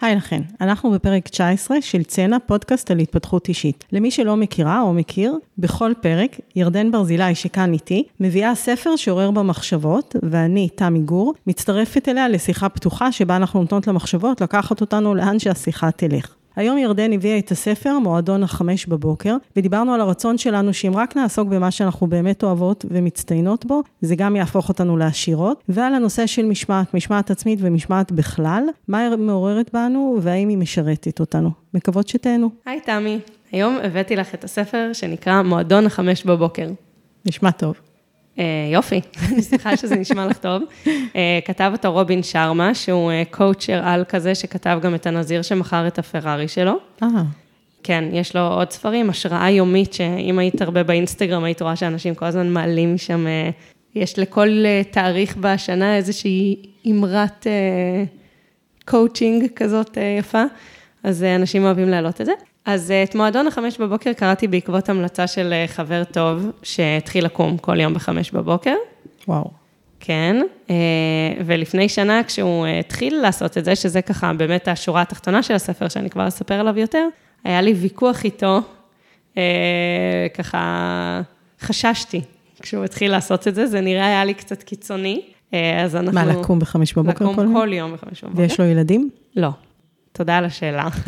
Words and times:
היי 0.00 0.16
לכן, 0.16 0.42
אנחנו 0.60 0.90
בפרק 0.90 1.28
19 1.28 1.80
של 1.80 2.02
צנע, 2.02 2.36
פודקאסט 2.46 2.90
על 2.90 2.98
התפתחות 2.98 3.48
אישית. 3.48 3.84
למי 3.92 4.10
שלא 4.10 4.36
מכירה 4.36 4.80
או 4.80 4.92
מכיר, 4.92 5.34
בכל 5.58 5.92
פרק, 6.00 6.36
ירדן 6.56 6.90
ברזילי, 6.90 7.34
שכאן 7.34 7.72
איתי, 7.72 8.04
מביאה 8.20 8.54
ספר 8.54 8.96
שעורר 8.96 9.30
במחשבות, 9.30 10.16
ואני, 10.22 10.68
תמי 10.68 10.98
גור, 10.98 11.34
מצטרפת 11.46 12.08
אליה 12.08 12.28
לשיחה 12.28 12.68
פתוחה 12.68 13.12
שבה 13.12 13.36
אנחנו 13.36 13.60
נותנות 13.60 13.86
למחשבות 13.86 14.40
לקחת 14.40 14.80
אותנו 14.80 15.14
לאן 15.14 15.38
שהשיחה 15.38 15.90
תלך. 15.90 16.34
היום 16.56 16.78
ירדן 16.78 17.12
הביאה 17.12 17.38
את 17.38 17.50
הספר, 17.50 17.98
מועדון 17.98 18.42
החמש 18.42 18.86
בבוקר, 18.86 19.36
ודיברנו 19.56 19.94
על 19.94 20.00
הרצון 20.00 20.38
שלנו 20.38 20.74
שאם 20.74 20.92
רק 20.96 21.16
נעסוק 21.16 21.48
במה 21.48 21.70
שאנחנו 21.70 22.06
באמת 22.06 22.42
אוהבות 22.44 22.84
ומצטיינות 22.90 23.64
בו, 23.64 23.82
זה 24.00 24.16
גם 24.16 24.36
יהפוך 24.36 24.68
אותנו 24.68 24.96
לעשירות, 24.96 25.64
ועל 25.68 25.94
הנושא 25.94 26.26
של 26.26 26.44
משמעת, 26.46 26.94
משמעת 26.94 27.30
עצמית 27.30 27.58
ומשמעת 27.62 28.12
בכלל, 28.12 28.62
מה 28.88 28.98
היא 28.98 29.16
מעוררת 29.16 29.70
בנו 29.72 30.18
והאם 30.22 30.48
היא 30.48 30.58
משרתת 30.58 31.20
אותנו. 31.20 31.50
מקוות 31.74 32.08
שתהנו. 32.08 32.50
היי 32.66 32.80
תמי, 32.80 33.18
היום 33.52 33.76
הבאתי 33.82 34.16
לך 34.16 34.34
את 34.34 34.44
הספר 34.44 34.90
שנקרא 34.92 35.42
מועדון 35.42 35.86
החמש 35.86 36.24
בבוקר. 36.24 36.68
נשמע 37.26 37.50
טוב. 37.50 37.89
Uh, 38.36 38.40
יופי, 38.72 39.00
אני 39.32 39.42
שמחה 39.42 39.76
שזה 39.76 39.96
נשמע 39.96 40.26
לך 40.26 40.38
טוב. 40.38 40.62
Uh, 40.84 40.88
כתב 41.44 41.70
אותו 41.72 41.92
רובין 41.92 42.22
שרמה, 42.22 42.74
שהוא 42.74 43.12
קואוצ'ר 43.30 43.80
uh, 43.82 43.86
על 43.86 44.04
כזה, 44.08 44.34
שכתב 44.34 44.78
גם 44.82 44.94
את 44.94 45.06
הנזיר 45.06 45.42
שמכר 45.42 45.86
את 45.86 45.98
הפרארי 45.98 46.48
שלו. 46.48 46.72
אה. 47.02 47.08
כן, 47.82 48.04
יש 48.12 48.36
לו 48.36 48.46
עוד 48.46 48.70
ספרים, 48.70 49.10
השראה 49.10 49.50
יומית, 49.50 49.92
שאם 49.92 50.38
היית 50.38 50.62
הרבה 50.62 50.82
באינסטגרם, 50.82 51.44
היית 51.44 51.62
רואה 51.62 51.76
שאנשים 51.76 52.14
כל 52.14 52.24
הזמן 52.24 52.48
מעלים 52.48 52.98
שם, 52.98 53.26
יש 53.94 54.18
לכל 54.18 54.64
תאריך 54.90 55.36
בשנה 55.36 55.96
איזושהי 55.96 56.56
אמרת 56.90 57.46
קואוצ'ינג 58.84 59.46
כזאת 59.56 59.98
יפה, 60.18 60.42
אז 61.02 61.22
אנשים 61.22 61.64
אוהבים 61.64 61.88
להעלות 61.88 62.20
את 62.20 62.26
זה. 62.26 62.32
אז 62.64 62.90
אה, 62.90 63.02
את 63.02 63.14
מועדון 63.14 63.46
החמש 63.46 63.78
בבוקר 63.78 64.12
קראתי 64.12 64.48
בעקבות 64.48 64.88
המלצה 64.88 65.26
של 65.26 65.52
אה, 65.52 65.64
חבר 65.68 66.04
טוב, 66.04 66.50
שהתחיל 66.62 67.24
לקום 67.24 67.58
כל 67.58 67.80
יום 67.80 67.94
בחמש 67.94 68.30
בבוקר. 68.30 68.74
וואו. 69.28 69.50
כן, 70.00 70.36
אה, 70.70 70.74
ולפני 71.46 71.88
שנה 71.88 72.24
כשהוא 72.24 72.66
התחיל 72.66 73.20
לעשות 73.20 73.58
את 73.58 73.64
זה, 73.64 73.76
שזה 73.76 74.02
ככה 74.02 74.32
באמת 74.32 74.68
השורה 74.68 75.02
התחתונה 75.02 75.42
של 75.42 75.54
הספר, 75.54 75.88
שאני 75.88 76.10
כבר 76.10 76.28
אספר 76.28 76.54
עליו 76.54 76.78
יותר, 76.78 77.08
היה 77.44 77.60
לי 77.60 77.72
ויכוח 77.72 78.24
איתו, 78.24 78.60
ככה 80.34 81.20
חששתי 81.60 82.20
כשהוא 82.62 82.84
התחיל 82.84 83.10
לעשות 83.10 83.48
את 83.48 83.54
זה, 83.54 83.66
זה 83.66 83.80
נראה 83.80 84.06
היה 84.06 84.24
לי 84.24 84.34
קצת 84.34 84.62
קיצוני, 84.62 85.20
אז 85.84 85.96
אנחנו... 85.96 86.12
מה, 86.12 86.26
לקום 86.26 86.58
בחמש 86.58 86.92
בבוקר 86.92 87.18
כל 87.18 87.24
יום? 87.24 87.32
לקום 87.32 87.54
כל 87.54 87.72
יום 87.72 87.92
בחמש 87.92 88.24
בבוקר. 88.24 88.42
ויש 88.42 88.60
לו 88.60 88.66
ילדים? 88.66 89.10
לא. 89.36 89.50
תודה 90.12 90.36
על 90.36 90.44
השאלה. 90.44 90.88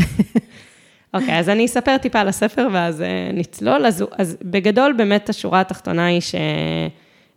אוקיי, 1.14 1.28
okay, 1.28 1.40
אז 1.40 1.48
אני 1.48 1.66
אספר 1.66 1.98
טיפה 1.98 2.20
על 2.20 2.28
הספר 2.28 2.68
ואז 2.72 3.00
uh, 3.00 3.32
נצלול. 3.32 3.86
אז, 3.86 4.04
אז 4.18 4.36
בגדול, 4.42 4.92
באמת 4.92 5.28
השורה 5.28 5.60
התחתונה 5.60 6.06
היא 6.06 6.20
שהוא 6.20 6.40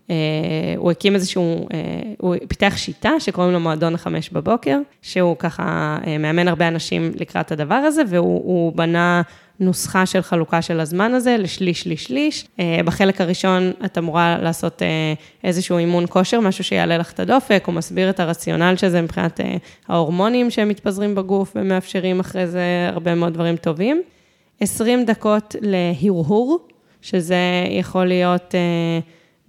uh, 0.08 0.92
הקים 0.92 1.16
איזשהו, 1.16 1.68
uh, 1.70 1.76
הוא 2.18 2.36
פיתח 2.48 2.74
שיטה 2.78 3.20
שקוראים 3.20 3.54
לו 3.54 3.60
מועדון 3.60 3.96
החמש 3.96 4.30
בבוקר, 4.30 4.78
שהוא 5.02 5.36
ככה 5.40 5.98
uh, 6.02 6.08
מאמן 6.20 6.48
הרבה 6.48 6.68
אנשים 6.68 7.12
לקראת 7.16 7.52
הדבר 7.52 7.76
הזה, 7.76 8.02
והוא 8.08 8.74
בנה 8.76 9.22
נוסחה 9.60 10.06
של 10.06 10.22
חלוקה 10.22 10.62
של 10.62 10.80
הזמן 10.80 11.14
הזה 11.14 11.38
לשליש, 11.40 11.82
שליש, 11.82 12.04
שליש. 12.04 12.48
אה, 12.60 12.80
בחלק 12.86 13.22
הראשון 13.22 13.72
את 13.86 13.98
אמורה 13.98 14.38
לעשות 14.42 14.82
אה, 14.82 15.14
איזשהו 15.44 15.78
אימון 15.78 16.06
כושר, 16.10 16.40
משהו 16.40 16.64
שיעלה 16.64 16.98
לך 16.98 17.12
את 17.12 17.20
הדופק, 17.20 17.64
הוא 17.66 17.76
מסביר 17.76 18.10
את 18.10 18.20
הרציונל 18.20 18.76
של 18.78 18.90
זה 18.90 19.02
מבחינת 19.02 19.42
אה, 19.42 19.56
ההורמונים 19.88 20.52
שהם 20.52 20.70
מתפזרים 20.70 21.16
בגוף 21.16 21.52
ומאפשרים 21.56 22.20
אחרי 22.20 22.48
זה 22.48 22.90
הרבה 22.92 23.16
מאוד 23.16 23.34
דברים 23.34 23.56
טובים. 23.56 24.02
20 24.60 25.06
דקות 25.06 25.56
להרהור, 25.62 26.60
שזה 27.02 27.38
יכול 27.70 28.06
להיות 28.06 28.56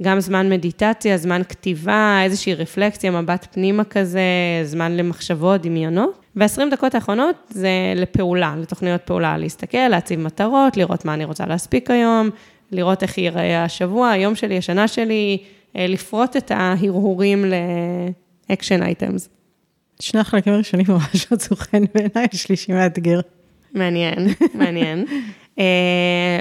גם 0.03 0.21
זמן 0.21 0.51
מדיטציה, 0.51 1.17
זמן 1.17 1.43
כתיבה, 1.49 2.21
איזושהי 2.25 2.55
רפלקציה, 2.55 3.11
מבט 3.11 3.47
פנימה 3.53 3.85
כזה, 3.85 4.21
זמן 4.65 4.97
למחשבות, 4.97 5.63
דמיונות. 5.63 6.21
ו-20 6.37 6.61
דקות 6.71 6.95
האחרונות 6.95 7.37
זה 7.51 7.69
לפעולה, 7.97 8.55
לתוכניות 8.57 9.03
פעולה, 9.03 9.39
להסתכל, 9.39 9.89
להציב 9.89 10.21
מטרות, 10.21 10.77
לראות 10.77 11.05
מה 11.05 11.15
אני 11.15 11.25
רוצה 11.25 11.47
להספיק 11.47 11.91
היום, 11.91 12.31
לראות 12.73 13.03
איך 13.03 13.19
ייראה 13.19 13.65
השבוע, 13.65 14.11
היום 14.11 14.35
שלי, 14.35 14.59
השנה 14.59 14.89
שלי, 14.89 15.39
אה, 15.77 15.87
לפרוט 15.87 16.37
את 16.37 16.51
ההרהורים 16.51 17.45
לאקשן 18.51 18.83
אייטמס. 18.83 19.29
שני 20.01 20.21
החלקים 20.21 20.53
הראשונים 20.53 20.87
ממש 20.89 21.33
מצאו 21.33 21.57
חן 21.57 21.83
בעיניי, 21.95 22.27
השלישי 22.33 22.73
מאתגר. 22.73 23.21
מעניין, 23.75 24.29
מעניין. 24.55 25.05
אה, 25.59 25.65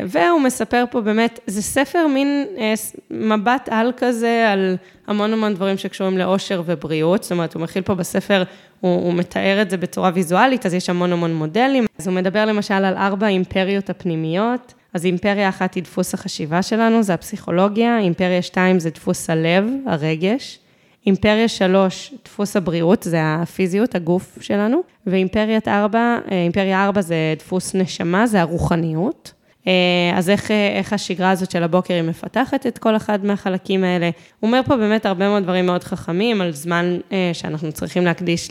והוא 0.08 0.42
מספר 0.42 0.84
פה 0.92 1.02
באמת, 1.02 1.40
זה 1.48 1.62
ספר 1.62 2.08
מין 2.08 2.46
אה, 2.58 2.74
מבט 3.12 3.70
על 3.72 3.92
כזה, 3.98 4.50
על 4.52 4.78
המון 5.08 5.34
המון 5.34 5.53
דברים 5.53 5.78
שקשורים 5.78 6.18
לאושר 6.18 6.64
ובריאות, 6.66 7.24
זאת 7.24 7.31
אומרת, 7.31 7.53
הוא 7.53 7.62
מכיל 7.62 7.84
פה 7.84 7.96
בספר, 7.96 8.44
הוא, 8.81 8.96
הוא 9.06 9.14
מתאר 9.14 9.62
את 9.62 9.70
זה 9.70 9.78
בצורה 9.78 10.12
ויזואלית, 10.14 10.66
אז 10.66 10.74
יש 10.74 10.90
המון 10.90 11.14
המון 11.14 11.34
מודלים. 11.34 11.86
אז 12.00 12.08
הוא 12.08 12.16
מדבר 12.16 12.46
למשל 12.46 12.74
על 12.74 12.96
ארבע 12.98 13.28
אימפריות 13.28 13.90
הפנימיות, 13.90 14.74
אז 14.94 15.06
אימפריה 15.06 15.50
אחת 15.50 15.74
היא 15.74 15.84
דפוס 15.84 16.14
החשיבה 16.14 16.62
שלנו, 16.62 17.03
זה 17.03 17.14
הפסיכולוגיה, 17.14 18.00
אימפריה 18.00 18.42
שתיים 18.42 18.80
זה 18.80 18.90
דפוס 18.90 19.30
הלב, 19.30 19.66
הרגש. 19.86 20.59
אימפריה 21.06 21.48
שלוש, 21.48 22.14
דפוס 22.26 22.56
הבריאות, 22.56 23.04
זה 23.04 23.18
הפיזיות, 23.24 23.96
הגוף 23.96 24.38
שלנו, 24.42 24.82
ואימפריית 25.08 25.68
ארבע, 25.68 26.18
אה, 26.32 26.44
אימפריה 26.44 26.86
ארבע 26.86 27.02
זה 27.02 27.16
דפוס 27.40 27.76
נשמה, 27.76 28.28
זה 28.28 28.42
הרוחניות. 28.42 29.34
אה, 29.68 30.18
אז 30.18 30.30
איך, 30.30 30.52
אה, 30.52 30.78
איך 30.78 30.94
השגרה 30.94 31.31
הזאת 31.31 31.52
של 31.52 31.64
הבוקר 31.64 31.94
היא 31.94 32.02
מפתחת 32.02 32.68
את 32.68 32.78
כל 32.78 32.96
אחד 32.96 33.26
מהחלקים 33.26 33.84
האלה. 33.84 34.09
הוא 34.40 34.48
אומר 34.48 34.62
פה 34.66 34.78
באמת 34.78 35.06
הרבה 35.06 35.30
מאוד 35.30 35.44
דברים 35.44 35.66
מאוד 35.66 35.84
חכמים 35.84 36.42
על 36.42 36.52
זמן 36.52 36.98
אה, 37.12 37.30
שאנחנו 37.34 37.72
צריכים 37.72 38.06
להקדיש 38.06 38.50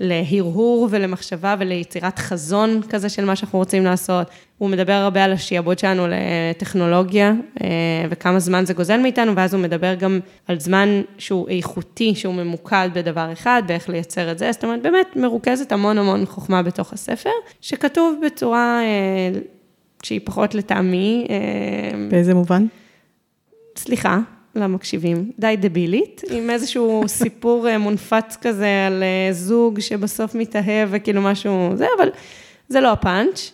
להרהור 0.00 0.88
ולמחשבה 0.90 1.54
וליצירת 1.58 2.18
חזון 2.18 2.80
כזה 2.88 3.08
של 3.08 3.24
מה 3.24 3.36
שאנחנו 3.36 3.58
רוצים 3.58 3.84
לעשות. 3.84 4.26
הוא 4.58 4.70
מדבר 4.70 4.92
הרבה 4.92 5.24
על 5.24 5.32
השיעבוד 5.32 5.78
שלנו 5.78 6.06
לטכנולוגיה 6.08 7.32
וכמה 8.10 8.38
זמן 8.38 8.66
זה 8.66 8.74
גוזל 8.74 9.00
מאיתנו, 9.00 9.36
ואז 9.36 9.54
הוא 9.54 9.62
מדבר 9.62 9.94
גם 9.94 10.20
על 10.48 10.60
זמן 10.60 11.02
שהוא 11.18 11.48
איכותי, 11.48 12.14
שהוא 12.14 12.34
ממוקד 12.34 12.88
בדבר 12.92 13.32
אחד, 13.32 13.62
באיך 13.66 13.88
לייצר 13.88 14.30
את 14.30 14.38
זה. 14.38 14.52
זאת 14.52 14.64
אומרת, 14.64 14.82
באמת 14.82 15.16
מרוכזת 15.16 15.72
המון 15.72 15.98
המון 15.98 16.26
חוכמה 16.26 16.62
בתוך 16.62 16.92
הספר, 16.92 17.30
שכתוב 17.60 18.20
בצורה... 18.26 18.80
שהיא 20.02 20.20
פחות 20.24 20.54
לטעמי. 20.54 21.26
אה, 21.30 22.08
באיזה 22.10 22.34
מובן? 22.34 22.66
סליחה, 23.76 24.18
למקשיבים, 24.54 25.30
די 25.38 25.54
דבילית, 25.58 26.22
עם 26.30 26.50
איזשהו 26.50 27.02
סיפור 27.22 27.68
אה, 27.68 27.78
מונפץ 27.78 28.36
כזה 28.40 28.86
על 28.86 29.02
אה, 29.02 29.32
זוג 29.32 29.80
שבסוף 29.80 30.34
מתאהב 30.34 30.88
וכאילו 30.92 31.22
משהו, 31.22 31.70
זה, 31.74 31.86
אבל 31.98 32.08
זה 32.68 32.80
לא 32.80 32.92
הפאנץ'. 32.92 33.52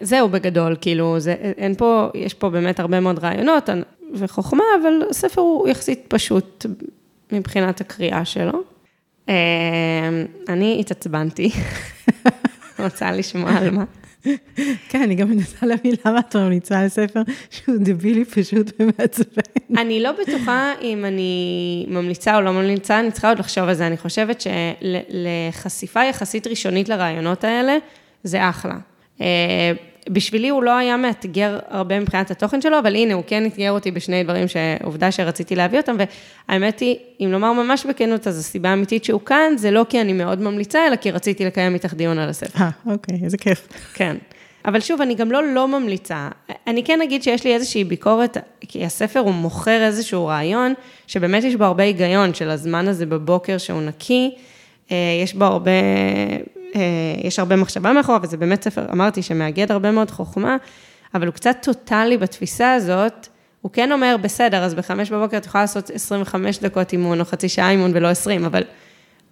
וזהו 0.00 0.28
בגדול, 0.28 0.76
כאילו, 0.80 1.20
זה, 1.20 1.32
אין 1.32 1.74
פה, 1.74 2.08
יש 2.14 2.34
פה 2.34 2.50
באמת 2.50 2.80
הרבה 2.80 3.00
מאוד 3.00 3.18
רעיונות 3.18 3.68
וחוכמה, 4.14 4.64
אבל 4.82 4.92
הספר 5.10 5.40
הוא 5.40 5.68
יחסית 5.68 6.04
פשוט 6.08 6.66
מבחינת 7.32 7.80
הקריאה 7.80 8.24
שלו. 8.24 8.62
אני 10.48 10.76
התעצבנתי, 10.80 11.50
רוצה 12.78 13.12
לשמוע 13.12 13.50
על 13.50 13.70
מה. 13.70 13.84
כן, 14.88 15.02
אני 15.02 15.14
גם 15.14 15.30
מנסה 15.30 15.66
להבין 15.66 15.94
למה 16.04 16.18
את 16.20 16.36
ממליצה 16.36 16.80
על 16.80 16.88
ספר 16.88 17.22
שהוא 17.50 17.76
דבילי 17.78 18.24
פשוט 18.24 18.72
ומעצבן. 18.80 19.42
אני 19.76 20.02
לא 20.02 20.10
בטוחה 20.12 20.72
אם 20.82 21.04
אני 21.04 21.86
ממליצה 21.88 22.36
או 22.36 22.40
לא 22.40 22.52
ממליצה, 22.52 23.00
אני 23.00 23.10
צריכה 23.10 23.28
עוד 23.28 23.38
לחשוב 23.38 23.64
על 23.64 23.74
זה. 23.74 23.86
אני 23.86 23.96
חושבת 23.96 24.44
שלחשיפה 24.44 26.04
יחסית 26.04 26.46
ראשונית 26.46 26.88
לרעיונות 26.88 27.44
האלה, 27.44 27.76
זה 28.24 28.48
אחלה. 28.48 28.76
בשבילי 30.10 30.48
הוא 30.48 30.62
לא 30.62 30.76
היה 30.76 30.96
מאתגר 30.96 31.58
הרבה 31.68 32.00
מבחינת 32.00 32.30
התוכן 32.30 32.60
שלו, 32.60 32.78
אבל 32.78 32.94
הנה, 32.94 33.14
הוא 33.14 33.22
כן 33.26 33.46
אתגר 33.46 33.70
אותי 33.70 33.90
בשני 33.90 34.24
דברים 34.24 34.48
שעובדה 34.48 35.10
שרציתי 35.10 35.56
להביא 35.56 35.78
אותם, 35.78 35.96
והאמת 36.48 36.80
היא, 36.80 36.96
אם 37.20 37.28
לומר 37.32 37.52
ממש 37.52 37.86
בכנות, 37.86 38.26
אז 38.26 38.38
הסיבה 38.38 38.68
האמיתית 38.68 39.04
שהוא 39.04 39.20
כאן, 39.20 39.52
זה 39.56 39.70
לא 39.70 39.86
כי 39.88 40.00
אני 40.00 40.12
מאוד 40.12 40.40
ממליצה, 40.40 40.86
אלא 40.86 40.96
כי 40.96 41.10
רציתי 41.10 41.44
לקיים 41.44 41.74
איתך 41.74 41.94
דיון 41.94 42.18
על 42.18 42.28
הספר. 42.28 42.64
אה, 42.64 42.70
אוקיי, 42.86 43.18
איזה 43.24 43.38
כיף. 43.38 43.68
כן. 43.94 44.16
אבל 44.64 44.80
שוב, 44.80 45.00
אני 45.00 45.14
גם 45.14 45.32
לא 45.32 45.54
לא 45.54 45.68
ממליצה. 45.68 46.28
אני 46.66 46.84
כן 46.84 47.02
אגיד 47.02 47.22
שיש 47.22 47.44
לי 47.44 47.54
איזושהי 47.54 47.84
ביקורת, 47.84 48.36
כי 48.60 48.84
הספר 48.84 49.20
הוא 49.20 49.34
מוכר 49.34 49.82
איזשהו 49.86 50.26
רעיון, 50.26 50.74
שבאמת 51.06 51.44
יש 51.44 51.56
בו 51.56 51.64
הרבה 51.64 51.82
היגיון 51.82 52.34
של 52.34 52.50
הזמן 52.50 52.88
הזה 52.88 53.06
בבוקר 53.06 53.58
שהוא 53.58 53.82
נקי, 53.82 54.34
אה, 54.90 54.96
יש 55.22 55.34
בו 55.34 55.44
הרבה 55.44 55.70
יש 57.24 57.38
הרבה 57.38 57.56
מחשבה 57.56 57.92
מאחורה, 57.92 58.18
וזה 58.22 58.36
באמת 58.36 58.64
ספר, 58.64 58.86
אמרתי, 58.92 59.22
שמאגד 59.22 59.72
הרבה 59.72 59.90
מאוד 59.90 60.10
חוכמה, 60.10 60.56
אבל 61.14 61.26
הוא 61.26 61.34
קצת 61.34 61.56
טוטאלי 61.62 62.18
בתפיסה 62.18 62.74
הזאת. 62.74 63.26
הוא 63.62 63.70
כן 63.72 63.92
אומר, 63.92 64.16
בסדר, 64.20 64.64
אז 64.64 64.74
בחמש 64.74 65.10
בבוקר 65.10 65.36
את 65.36 65.46
יכולה 65.46 65.64
לעשות 65.64 65.90
25 65.90 66.58
דקות 66.58 66.92
אימון 66.92 67.20
או 67.20 67.24
חצי 67.24 67.48
שעה 67.48 67.70
אימון 67.70 67.90
ולא 67.94 68.08
20, 68.08 68.44
אבל 68.44 68.62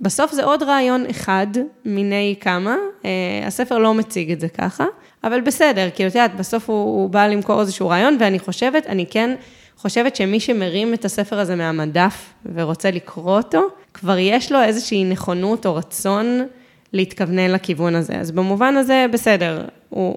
בסוף 0.01 0.33
זה 0.33 0.45
עוד 0.45 0.63
רעיון 0.63 1.05
אחד 1.11 1.47
מיני 1.85 2.35
כמה, 2.41 2.77
אה, 3.05 3.11
הספר 3.47 3.79
לא 3.79 3.95
מציג 3.95 4.33
את 4.33 4.41
זה 4.41 4.49
ככה, 4.49 4.85
אבל 5.25 5.41
בסדר, 5.41 5.89
כאילו, 5.95 6.09
את 6.09 6.15
יודעת, 6.15 6.37
בסוף 6.37 6.71
הוא, 6.71 6.77
הוא 6.77 7.11
בא 7.11 7.27
למכור 7.27 7.61
איזשהו 7.61 7.89
רעיון, 7.89 8.17
ואני 8.21 8.39
חושבת, 8.39 8.87
אני 8.87 9.07
כן 9.11 9.35
חושבת 9.77 10.17
שמי 10.17 10.41
שמרים 10.41 10.95
את 10.95 11.05
הספר 11.05 11.39
הזה 11.39 11.57
מהמדף 11.57 12.33
ורוצה 12.55 12.91
לקרוא 12.91 13.37
אותו, 13.37 13.67
כבר 13.95 14.19
יש 14.19 14.53
לו 14.53 14.63
איזושהי 14.63 15.05
נכונות 15.05 15.67
או 15.67 15.75
רצון 15.75 16.47
להתכוונן 16.97 17.51
לכיוון 17.51 17.95
הזה. 17.95 18.15
אז 18.15 18.31
במובן 18.31 18.77
הזה, 18.77 19.07
בסדר, 19.13 19.65
הוא 19.89 20.17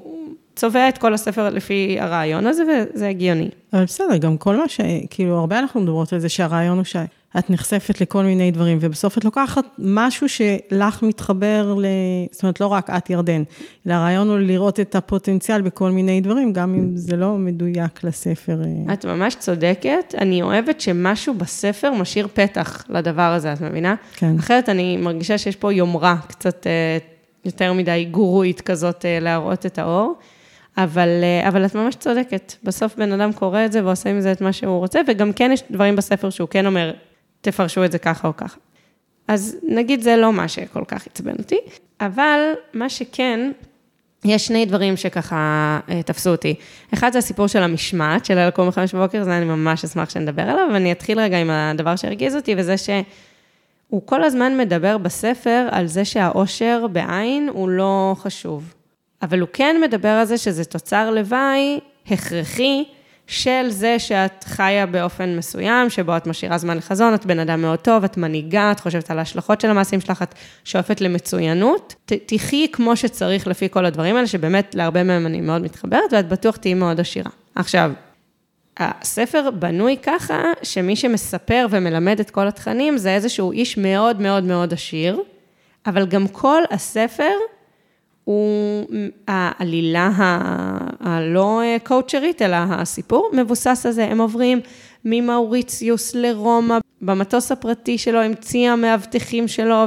צובע 0.55 0.89
את 0.89 0.97
כל 0.97 1.13
הספר 1.13 1.49
לפי 1.49 1.97
הרעיון 1.99 2.47
הזה, 2.47 2.63
וזה 2.63 3.07
הגיוני. 3.07 3.49
אבל 3.73 3.83
בסדר, 3.83 4.17
גם 4.17 4.37
כל 4.37 4.55
מה 4.55 4.69
ש... 4.69 4.81
כאילו, 5.09 5.39
הרבה 5.39 5.59
אנחנו 5.59 5.81
מדברות 5.81 6.13
על 6.13 6.19
זה 6.19 6.29
שהרעיון 6.29 6.77
הוא 6.77 6.85
שאת 7.33 7.49
נחשפת 7.49 8.01
לכל 8.01 8.23
מיני 8.23 8.51
דברים, 8.51 8.77
ובסוף 8.81 9.17
את 9.17 9.25
לוקחת 9.25 9.65
משהו 9.77 10.29
שלך 10.29 11.03
מתחבר 11.03 11.75
ל... 11.77 11.85
זאת 12.31 12.43
אומרת, 12.43 12.59
לא 12.59 12.67
רק 12.67 12.89
את 12.89 13.09
ירדן, 13.09 13.43
אלא 13.87 13.93
הרעיון 13.93 14.29
הוא 14.29 14.39
לראות 14.39 14.79
את 14.79 14.95
הפוטנציאל 14.95 15.61
בכל 15.61 15.91
מיני 15.91 16.21
דברים, 16.21 16.53
גם 16.53 16.73
אם 16.73 16.97
זה 16.97 17.15
לא 17.15 17.35
מדויק 17.35 18.03
לספר. 18.03 18.61
אה. 18.61 18.93
את 18.93 19.05
ממש 19.05 19.35
צודקת. 19.35 20.15
אני 20.17 20.41
אוהבת 20.41 20.81
שמשהו 20.81 21.33
בספר 21.33 21.91
משאיר 21.91 22.27
פתח 22.33 22.85
לדבר 22.89 23.21
הזה, 23.21 23.53
את 23.53 23.61
מבינה? 23.61 23.95
כן. 24.15 24.35
אחרת 24.39 24.69
אני 24.69 24.97
מרגישה 24.97 25.37
שיש 25.37 25.55
פה 25.55 25.73
יומרה 25.73 26.15
קצת 26.27 26.67
אה, 26.67 26.97
יותר 27.45 27.73
מדי 27.73 28.07
גורואית 28.11 28.61
כזאת 28.61 29.05
אה, 29.05 29.19
להראות 29.19 29.65
את 29.65 29.79
האור. 29.79 30.13
אבל, 30.77 31.09
אבל 31.47 31.65
את 31.65 31.75
ממש 31.75 31.95
צודקת. 31.95 32.53
בסוף 32.63 32.95
בן 32.95 33.11
אדם 33.11 33.33
קורא 33.33 33.65
את 33.65 33.71
זה 33.71 33.85
ועושה 33.85 34.09
עם 34.09 34.21
זה 34.21 34.31
את 34.31 34.41
מה 34.41 34.53
שהוא 34.53 34.79
רוצה, 34.79 34.99
וגם 35.07 35.33
כן 35.33 35.51
יש 35.53 35.63
דברים 35.71 35.95
בספר 35.95 36.29
שהוא 36.29 36.49
כן 36.49 36.65
אומר, 36.65 36.93
תפרשו 37.41 37.85
את 37.85 37.91
זה 37.91 37.97
ככה 37.97 38.27
או 38.27 38.37
ככה. 38.37 38.57
אז 39.27 39.57
נגיד 39.63 40.01
זה 40.01 40.17
לא 40.17 40.33
מה 40.33 40.47
שכל 40.47 40.83
כך 40.87 41.07
עצבן 41.07 41.35
אותי, 41.37 41.57
אבל 42.01 42.39
מה 42.73 42.89
שכן, 42.89 43.51
יש 44.25 44.47
שני 44.47 44.65
דברים 44.65 44.97
שככה 44.97 45.79
אה, 45.89 46.03
תפסו 46.03 46.29
אותי. 46.29 46.55
אחד 46.93 47.11
זה 47.13 47.17
הסיפור 47.17 47.47
של 47.47 47.63
המשמעת, 47.63 48.25
של 48.25 48.47
לקום 48.47 48.67
בחמש 48.67 48.95
בבוקר, 48.95 49.23
זה 49.23 49.37
אני 49.37 49.45
ממש 49.45 49.83
אשמח 49.83 50.09
שנדבר 50.09 50.41
עליו, 50.41 50.69
ואני 50.73 50.91
אתחיל 50.91 51.19
רגע 51.19 51.37
עם 51.37 51.49
הדבר 51.49 51.95
שהרגיז 51.95 52.35
אותי, 52.35 52.55
וזה 52.57 52.77
שהוא 52.77 54.01
כל 54.05 54.23
הזמן 54.23 54.57
מדבר 54.57 54.97
בספר 54.97 55.67
על 55.71 55.87
זה 55.87 56.05
שהאושר 56.05 56.87
בעין 56.91 57.49
הוא 57.53 57.69
לא 57.69 58.15
חשוב. 58.17 58.73
אבל 59.21 59.39
הוא 59.39 59.49
כן 59.53 59.75
מדבר 59.83 60.09
על 60.09 60.25
זה 60.25 60.37
שזה 60.37 60.65
תוצר 60.65 61.11
לוואי 61.11 61.79
הכרחי 62.07 62.83
של 63.29 63.65
זה 63.69 63.99
שאת 63.99 64.43
חיה 64.43 64.85
באופן 64.85 65.37
מסוים, 65.37 65.89
שבו 65.89 66.17
את 66.17 66.27
משאירה 66.27 66.57
זמן 66.57 66.77
לחזון, 66.77 67.13
את 67.13 67.25
בן 67.25 67.39
אדם 67.39 67.61
מאוד 67.61 67.79
טוב, 67.79 68.03
את 68.03 68.17
מנהיגה, 68.17 68.71
את 68.71 68.79
חושבת 68.79 69.11
על 69.11 69.19
ההשלכות 69.19 69.61
של 69.61 69.69
המעשים 69.69 70.01
שלך, 70.01 70.21
את 70.21 70.35
שואפת 70.63 71.01
למצוינות. 71.01 71.95
תחי 72.05 72.67
כמו 72.71 72.95
שצריך 72.95 73.47
לפי 73.47 73.69
כל 73.69 73.85
הדברים 73.85 74.15
האלה, 74.15 74.27
שבאמת 74.27 74.75
להרבה 74.75 75.03
מהם 75.03 75.25
אני 75.25 75.41
מאוד 75.41 75.61
מתחברת, 75.61 76.13
ואת 76.13 76.27
בטוח 76.27 76.55
תהיי 76.55 76.73
מאוד 76.73 76.99
עשירה. 76.99 77.31
עכשיו, 77.55 77.91
הספר 78.77 79.49
בנוי 79.51 79.97
ככה, 80.03 80.43
שמי 80.63 80.95
שמספר 80.95 81.67
ומלמד 81.69 82.19
את 82.19 82.29
כל 82.29 82.47
התכנים, 82.47 82.97
זה 82.97 83.15
איזשהו 83.15 83.51
איש 83.51 83.77
מאוד 83.77 84.21
מאוד 84.21 84.43
מאוד 84.43 84.73
עשיר, 84.73 85.21
אבל 85.85 86.05
גם 86.05 86.27
כל 86.27 86.61
הספר, 86.71 87.33
הוא 88.23 88.85
העלילה 89.27 90.11
הלא 91.09 91.61
קואוצ'רית, 91.83 92.41
אלא 92.41 92.57
הסיפור 92.69 93.31
מבוסס 93.33 93.85
על 93.85 93.91
זה. 93.91 94.05
הם 94.05 94.21
עוברים 94.21 94.59
ממאוריציוס 95.05 96.15
לרומא, 96.15 96.77
במטוס 97.01 97.51
הפרטי 97.51 97.97
שלו, 97.97 98.21
עם 98.21 98.33
צי 98.35 98.67
המאבטחים 98.67 99.47
שלו, 99.47 99.85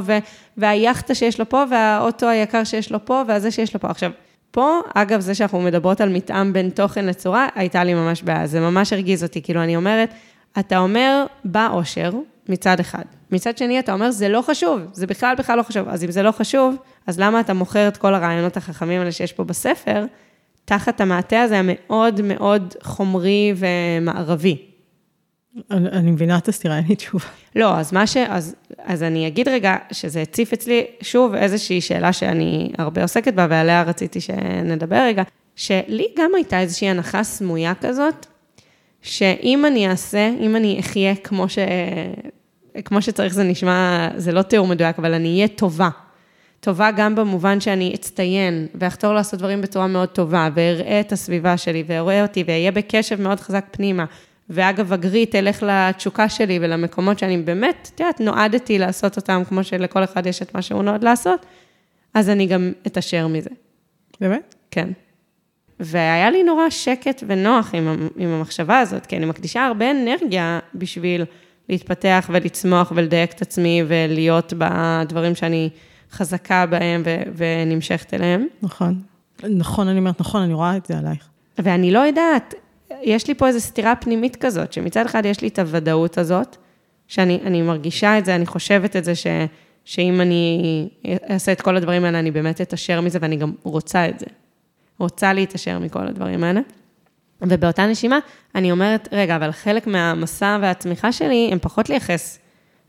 והיאכטה 0.57 1.15
שיש 1.15 1.39
לו 1.39 1.49
פה, 1.49 1.63
והאוטו 1.69 2.27
היקר 2.27 2.63
שיש 2.63 2.91
לו 2.91 3.05
פה, 3.05 3.21
והזה 3.27 3.51
שיש 3.51 3.73
לו 3.73 3.79
פה. 3.79 3.89
עכשיו, 3.89 4.11
פה, 4.51 4.79
אגב, 4.93 5.19
זה 5.19 5.35
שאנחנו 5.35 5.61
מדברות 5.61 6.01
על 6.01 6.09
מתאם 6.09 6.53
בין 6.53 6.69
תוכן 6.69 7.05
לצורה, 7.05 7.47
הייתה 7.55 7.83
לי 7.83 7.93
ממש 7.93 8.23
בעיה, 8.23 8.47
זה 8.47 8.59
ממש 8.59 8.93
הרגיז 8.93 9.23
אותי. 9.23 9.41
כאילו, 9.41 9.63
אני 9.63 9.75
אומרת, 9.75 10.13
אתה 10.59 10.77
אומר, 10.77 11.25
בא 11.45 11.69
אושר, 11.71 12.11
מצד 12.49 12.79
אחד. 12.79 13.03
מצד 13.31 13.57
שני, 13.57 13.79
אתה 13.79 13.93
אומר, 13.93 14.11
זה 14.11 14.29
לא 14.29 14.41
חשוב, 14.41 14.79
זה 14.93 15.07
בכלל 15.07 15.35
בכלל 15.35 15.57
לא 15.57 15.63
חשוב. 15.63 15.87
אז 15.89 16.03
אם 16.03 16.11
זה 16.11 16.23
לא 16.23 16.31
חשוב, 16.31 16.75
אז 17.07 17.19
למה 17.19 17.39
אתה 17.39 17.53
מוכר 17.53 17.87
את 17.87 17.97
כל 17.97 18.13
הרעיונות 18.13 18.57
החכמים 18.57 18.99
האלה 18.99 19.11
שיש 19.11 19.33
פה 19.33 19.43
בספר, 19.43 20.05
תחת 20.65 21.01
המעטה 21.01 21.41
הזה 21.41 21.59
המאוד 21.59 22.21
מאוד 22.21 22.73
חומרי 22.83 23.53
ומערבי? 23.55 24.57
אני, 25.71 25.89
אני 25.89 26.11
מבינה 26.11 26.37
את 26.37 26.47
הסתירה, 26.47 26.77
אין 26.77 26.85
לי 26.89 26.95
תשובה. 26.95 27.25
לא, 27.55 27.77
אז 27.77 27.93
מה 27.93 28.07
ש... 28.07 28.17
אז, 28.17 28.55
אז 28.83 29.03
אני 29.03 29.27
אגיד 29.27 29.47
רגע 29.47 29.75
שזה 29.91 30.21
הציף 30.21 30.53
אצלי, 30.53 30.85
שוב, 31.01 31.33
איזושהי 31.33 31.81
שאלה 31.81 32.13
שאני 32.13 32.71
הרבה 32.77 33.01
עוסקת 33.01 33.33
בה, 33.33 33.47
ועליה 33.49 33.83
רציתי 33.83 34.21
שנדבר 34.21 35.01
רגע, 35.01 35.23
שלי 35.55 36.07
גם 36.17 36.31
הייתה 36.35 36.59
איזושהי 36.59 36.89
הנחה 36.89 37.23
סמויה 37.23 37.73
כזאת, 37.75 38.25
שאם 39.01 39.65
אני 39.65 39.89
אעשה, 39.89 40.29
אם 40.39 40.55
אני 40.55 40.79
אחיה 40.79 41.15
כמו, 41.15 41.49
ש... 41.49 41.57
כמו 42.85 43.01
שצריך, 43.01 43.33
זה 43.33 43.43
נשמע, 43.43 44.09
זה 44.15 44.31
לא 44.31 44.41
תיאור 44.41 44.67
מדויק, 44.67 44.99
אבל 44.99 45.13
אני 45.13 45.35
אהיה 45.35 45.47
טובה. 45.47 45.89
טובה 46.63 46.91
גם 46.91 47.15
במובן 47.15 47.59
שאני 47.59 47.91
אצטיין 47.95 48.67
ואחתור 48.75 49.13
לעשות 49.13 49.39
דברים 49.39 49.61
בצורה 49.61 49.87
מאוד 49.87 50.09
טובה, 50.09 50.49
ואראה 50.53 50.99
את 50.99 51.11
הסביבה 51.11 51.57
שלי, 51.57 51.83
ואראה 51.87 52.21
אותי, 52.21 52.43
ואהיה 52.47 52.71
בקשב 52.71 53.21
מאוד 53.21 53.39
חזק 53.39 53.65
פנימה. 53.71 54.05
ואגב, 54.49 54.93
אגרי 54.93 55.25
תלך 55.25 55.63
לתשוקה 55.67 56.29
שלי 56.29 56.59
ולמקומות 56.61 57.19
שאני 57.19 57.37
באמת, 57.37 57.91
את 57.95 57.99
יודעת, 57.99 58.19
נועדתי 58.19 58.79
לעשות 58.79 59.17
אותם, 59.17 59.41
כמו 59.49 59.63
שלכל 59.63 60.03
אחד 60.03 60.25
יש 60.25 60.41
את 60.41 60.55
מה 60.55 60.61
שהוא 60.61 60.83
נועד 60.83 61.03
לעשות, 61.03 61.45
אז 62.13 62.29
אני 62.29 62.45
גם 62.45 62.71
אתעשר 62.87 63.27
מזה. 63.27 63.49
באמת? 64.21 64.55
כן. 64.71 64.89
והיה 65.79 66.31
לי 66.31 66.43
נורא 66.43 66.69
שקט 66.69 67.23
ונוח 67.27 67.69
עם, 67.73 68.07
עם 68.17 68.29
המחשבה 68.29 68.79
הזאת, 68.79 69.05
כי 69.05 69.17
אני 69.17 69.25
מקדישה 69.25 69.65
הרבה 69.65 69.91
אנרגיה 69.91 70.59
בשביל 70.75 71.25
להתפתח 71.69 72.29
ולצמוח 72.33 72.91
ולדייק 72.95 73.31
את 73.31 73.41
עצמי 73.41 73.83
ולהיות 73.87 74.53
בדברים 74.57 75.35
שאני 75.35 75.69
חזקה 76.13 76.65
בהם 76.65 77.03
ו- 77.05 77.23
ונמשכת 77.35 78.13
אליהם. 78.13 78.47
נכון. 78.61 79.01
נכון, 79.43 79.87
אני 79.87 79.99
אומרת, 79.99 80.19
נכון, 80.19 80.41
אני 80.41 80.53
רואה 80.53 80.77
את 80.77 80.85
זה 80.85 80.97
עלייך. 80.97 81.27
ואני 81.57 81.91
לא 81.91 81.99
יודעת, 81.99 82.53
יש 83.01 83.27
לי 83.27 83.35
פה 83.35 83.47
איזו 83.47 83.59
סתירה 83.59 83.95
פנימית 83.95 84.35
כזאת, 84.35 84.73
שמצד 84.73 85.05
אחד 85.05 85.25
יש 85.25 85.41
לי 85.41 85.47
את 85.47 85.59
הוודאות 85.59 86.17
הזאת, 86.17 86.57
שאני 87.07 87.61
מרגישה 87.61 88.17
את 88.17 88.25
זה, 88.25 88.35
אני 88.35 88.45
חושבת 88.45 88.95
את 88.95 89.03
זה, 89.03 89.15
ש, 89.15 89.27
שאם 89.85 90.21
אני 90.21 90.89
אעשה 91.29 91.51
את 91.51 91.61
כל 91.61 91.77
הדברים 91.77 92.05
האלה, 92.05 92.19
אני 92.19 92.31
באמת 92.31 92.61
אתעשר 92.61 93.01
מזה, 93.01 93.19
ואני 93.21 93.35
גם 93.35 93.53
רוצה 93.63 94.09
את 94.09 94.19
זה. 94.19 94.25
רוצה 94.99 95.33
להתעשר 95.33 95.79
מכל 95.79 96.07
הדברים 96.07 96.43
האלה. 96.43 96.61
ובאותה 97.41 97.87
נשימה, 97.87 98.19
אני 98.55 98.71
אומרת, 98.71 99.07
רגע, 99.11 99.35
אבל 99.35 99.51
חלק 99.51 99.87
מהמסע 99.87 100.57
והצמיחה 100.61 101.11
שלי, 101.11 101.49
הם 101.51 101.59
פחות 101.61 101.89
לייחס 101.89 102.39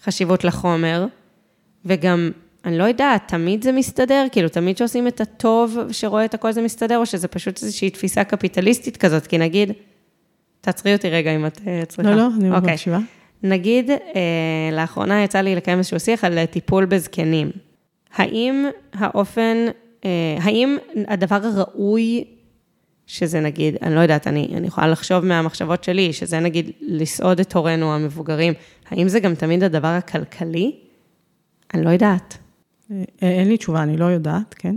חשיבות 0.04 0.44
לחומר, 0.44 1.06
וגם, 1.84 2.30
אני 2.64 2.78
לא 2.78 2.84
יודעת, 2.84 3.28
תמיד 3.28 3.64
זה 3.64 3.72
מסתדר? 3.72 4.26
כאילו, 4.32 4.48
תמיד 4.48 4.76
שעושים 4.76 5.08
את 5.08 5.20
הטוב, 5.20 5.78
שרואה 5.90 6.24
את 6.24 6.34
הכל 6.34 6.52
זה 6.52 6.62
מסתדר, 6.62 6.98
או 6.98 7.06
שזה 7.06 7.28
פשוט 7.28 7.62
איזושהי 7.62 7.90
תפיסה 7.90 8.24
קפיטליסטית 8.24 8.96
כזאת? 8.96 9.26
כי 9.26 9.38
נגיד, 9.38 9.72
תעצרי 10.60 10.92
אותי 10.92 11.10
רגע 11.10 11.36
אם 11.36 11.46
את 11.46 11.58
uh, 11.58 11.86
צריכה. 11.86 12.10
לא, 12.10 12.16
לא, 12.16 12.28
אני 12.40 12.50
לא 12.50 12.56
אוקיי. 12.56 12.72
מקשיבה. 12.72 12.98
נגיד, 13.42 13.90
אה, 13.90 13.96
לאחרונה 14.72 15.24
יצא 15.24 15.40
לי 15.40 15.54
לקיים 15.54 15.78
איזשהו 15.78 16.00
שיח 16.00 16.24
על 16.24 16.44
טיפול 16.44 16.84
בזקנים. 16.84 17.50
האם 18.14 18.66
האופן 18.92 19.56
אה, 20.04 20.36
האם 20.40 20.76
הדבר 21.08 21.40
הראוי, 21.42 22.24
שזה 23.06 23.40
נגיד, 23.40 23.76
אני 23.82 23.94
לא 23.94 24.00
יודעת, 24.00 24.26
אני, 24.26 24.48
אני 24.56 24.66
יכולה 24.66 24.88
לחשוב 24.88 25.24
מהמחשבות 25.24 25.84
שלי, 25.84 26.12
שזה 26.12 26.40
נגיד 26.40 26.70
לסעוד 26.80 27.40
את 27.40 27.52
הורינו 27.52 27.94
המבוגרים, 27.94 28.52
האם 28.90 29.08
זה 29.08 29.20
גם 29.20 29.34
תמיד 29.34 29.64
הדבר 29.64 29.88
הכלכלי? 29.88 30.76
אני 31.74 31.84
לא 31.84 31.90
יודעת. 31.90 32.38
אה, 32.90 33.04
אין 33.20 33.48
לי 33.48 33.56
תשובה, 33.56 33.82
אני 33.82 33.96
לא 33.96 34.04
יודעת, 34.04 34.54
כן. 34.58 34.76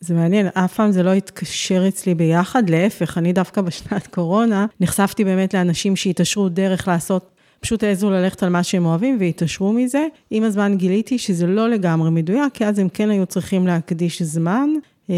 זה 0.00 0.14
מעניין, 0.14 0.46
אף 0.46 0.74
פעם 0.74 0.92
זה 0.92 1.02
לא 1.02 1.12
התקשר 1.12 1.88
אצלי 1.88 2.14
ביחד, 2.14 2.70
להפך, 2.70 3.18
אני 3.18 3.32
דווקא 3.32 3.60
בשנת 3.60 4.06
קורונה 4.06 4.66
נחשפתי 4.80 5.24
באמת 5.24 5.54
לאנשים 5.54 5.96
שהתעשרו 5.96 6.48
דרך 6.48 6.88
לעשות 6.88 7.32
פשוט 7.60 7.82
העזו 7.82 8.10
ללכת 8.10 8.42
על 8.42 8.48
מה 8.48 8.62
שהם 8.62 8.86
אוהבים 8.86 9.16
והתעשרו 9.20 9.72
מזה. 9.72 10.06
עם 10.30 10.42
הזמן 10.42 10.76
גיליתי 10.76 11.18
שזה 11.18 11.46
לא 11.46 11.68
לגמרי 11.70 12.10
מדויק, 12.10 12.54
כי 12.54 12.64
אז 12.64 12.78
הם 12.78 12.88
כן 12.88 13.10
היו 13.10 13.26
צריכים 13.26 13.66
להקדיש 13.66 14.22
זמן, 14.22 14.68
אה, 15.10 15.16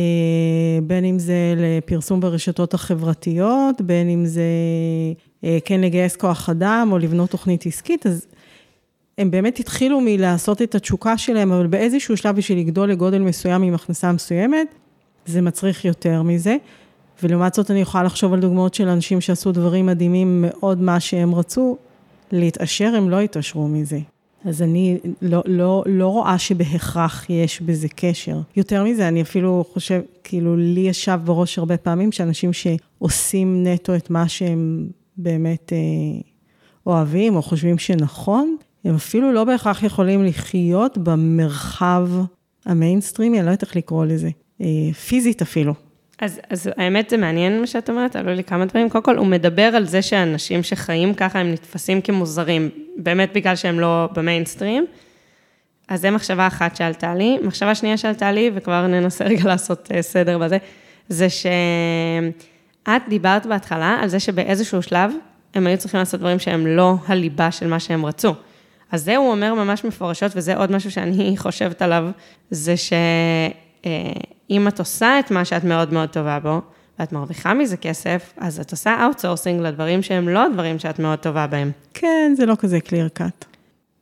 בין 0.83 1.05
אם 1.05 1.19
זה 1.19 1.55
לפרסום 1.57 2.21
ברשתות 2.21 2.75
החברתיות, 2.75 3.81
בין 3.81 4.09
אם 4.09 4.27
זה 4.27 4.43
אה, 5.45 5.59
כן 5.65 5.81
לגייס 5.81 6.17
כוח 6.17 6.51
אדם 6.51 6.89
או 6.93 6.99
לבנות 6.99 7.31
תוכנית 7.31 7.67
עסקית, 7.67 8.07
אז 8.07 8.27
הם 9.19 9.31
באמת 9.31 9.59
התחילו 9.59 10.01
מלעשות 10.01 10.63
את 10.63 10.75
התשוקה 10.75 11.19
שלהם, 11.19 11.53
אבל 11.53 11.67
באיזשהו 11.67 12.17
שלב 12.17 12.37
בשביל 12.37 12.59
לגדול 12.59 12.91
לגודל 12.91 13.19
מסוים 13.19 13.63
עם 13.63 13.75
הכנסה 13.75 14.13
מסוימת, 14.13 14.67
זה 15.27 15.41
מצריך 15.41 15.85
יותר 15.85 16.23
מזה. 16.23 16.57
ולעומת 17.23 17.55
זאת 17.55 17.71
אני 17.71 17.81
יכולה 17.81 18.05
לחשוב 18.05 18.33
על 18.33 18.41
דוגמאות 18.41 18.75
של 18.75 18.89
אנשים 18.89 19.21
שעשו 19.21 19.53
דברים 19.53 19.87
מדהימים 19.87 20.45
מאוד 20.47 20.81
מה 20.81 21.01
שהם 21.01 21.35
רצו, 21.35 21.77
להתעשר, 22.33 22.95
הם 22.97 23.11
לא 23.11 23.21
התעשרו 23.21 23.69
מזה. 23.69 23.99
אז 24.45 24.63
אני 24.63 24.99
לא, 25.23 25.43
לא, 25.47 25.85
לא 25.87 26.09
רואה 26.09 26.39
שבהכרח 26.39 27.27
יש 27.31 27.61
בזה 27.61 27.89
קשר. 27.97 28.41
יותר 28.57 28.85
מזה, 28.85 29.09
אני 29.09 29.23
אפילו 29.23 29.65
חושב, 29.73 30.01
כאילו, 30.25 30.57
לי 30.57 30.81
ישב 30.81 31.19
בראש 31.25 31.59
הרבה 31.59 31.77
פעמים 31.77 32.13
שאנשים 32.13 32.51
שעושים 32.53 33.67
נטו 33.67 33.95
את 33.95 34.11
מה 34.11 34.29
שהם 34.29 34.89
באמת 35.17 35.73
אה, 35.73 36.21
אוהבים 36.87 37.37
או 37.37 37.43
חושבים 37.43 37.79
שנכון, 37.79 38.57
הם 38.85 38.95
אפילו 38.95 39.33
לא 39.33 39.45
בהכרח 39.45 39.83
יכולים 39.83 40.25
לחיות 40.25 40.99
במרחב 40.99 42.09
המיינסטרימי, 42.67 43.39
אני 43.39 43.47
לא 43.47 43.51
יודעת 43.51 43.63
איך 43.63 43.77
לקרוא 43.77 44.05
לזה, 44.07 44.29
אה, 44.61 44.67
פיזית 45.07 45.43
אפילו. 45.43 45.75
אז, 46.19 46.41
אז 46.51 46.71
האמת 46.77 47.11
זה 47.11 47.17
מעניין 47.17 47.61
מה 47.61 47.67
שאת 47.67 47.91
אומרת, 47.91 48.17
עלו 48.17 48.35
לי 48.35 48.45
כמה 48.45 48.65
דברים. 48.65 48.89
קודם 48.89 49.05
כל, 49.05 49.17
הוא 49.17 49.27
מדבר 49.27 49.63
על 49.63 49.87
זה 49.87 50.03
שאנשים 50.03 50.63
שחיים 50.63 51.15
ככה, 51.15 51.39
הם 51.39 51.53
נתפסים 51.53 52.01
כמוזרים, 52.01 52.69
באמת 52.97 53.33
בגלל 53.35 53.57
שהם 53.57 53.81
לא 53.81 54.09
במיינסטרים. 54.15 54.87
אז 55.89 56.01
זו 56.03 56.11
מחשבה 56.11 56.47
אחת 56.47 56.77
שעלתה 56.77 57.15
לי. 57.15 57.39
מחשבה 57.43 57.75
שנייה 57.75 57.97
שעלתה 57.97 58.33
לי, 58.33 58.51
וכבר 58.55 58.87
ננסה 58.87 59.25
רגע 59.25 59.45
לעשות 59.45 59.89
אה, 59.95 60.03
סדר 60.03 60.39
בזה, 60.39 60.59
זה 61.09 61.27
שאת 61.31 63.03
דיברת 63.09 63.47
בהתחלה 63.47 63.99
על 64.03 64.09
זה 64.09 64.21
שבאיזשהו 64.21 64.83
שלב 64.83 65.13
הם 65.55 65.67
היו 65.67 65.79
צריכים 65.79 65.99
לעשות 65.99 66.21
דברים 66.21 66.39
שהם 66.39 66.67
לא 66.67 66.95
הליבה 67.07 67.51
של 67.51 67.67
מה 67.67 67.81
שהם 67.81 68.07
רצו. 68.07 68.35
אז 68.95 69.05
זה 69.05 69.17
הוא 69.17 69.31
אומר 69.31 69.55
ממש 69.55 69.85
מפורשות, 69.85 70.33
וזה 70.37 70.57
עוד 70.57 70.73
משהו 70.73 70.91
שאני 70.91 71.35
חושבת 71.45 71.83
עליו, 71.83 72.09
זה 72.51 72.77
ש... 72.77 72.93
אה, 73.87 74.13
את 74.69 74.79
עושה 74.79 75.19
את 75.19 75.31
מה 75.31 75.45
שאת 75.45 75.65
מאוד 75.65 75.93
מאוד 75.93 76.09
טובה 76.09 76.39
בו, 76.39 76.61
ואת 76.99 77.13
מרוויחה 77.13 77.55
מזה 77.55 77.77
כסף, 77.77 78.33
אז 78.37 78.61
את 78.61 78.71
עושה 78.71 79.05
outsourcing 79.05 79.61
לדברים 79.61 80.03
שהם 80.03 80.29
לא 80.29 80.47
הדברים 80.47 80.79
שאת 80.79 80.99
מאוד 80.99 81.19
טובה 81.19 81.47
בהם. 81.47 81.71
כן, 81.95 82.33
זה 82.37 82.47
לא 82.47 82.55
כזה 82.59 82.79
clear 82.89 83.19
cut. 83.19 83.45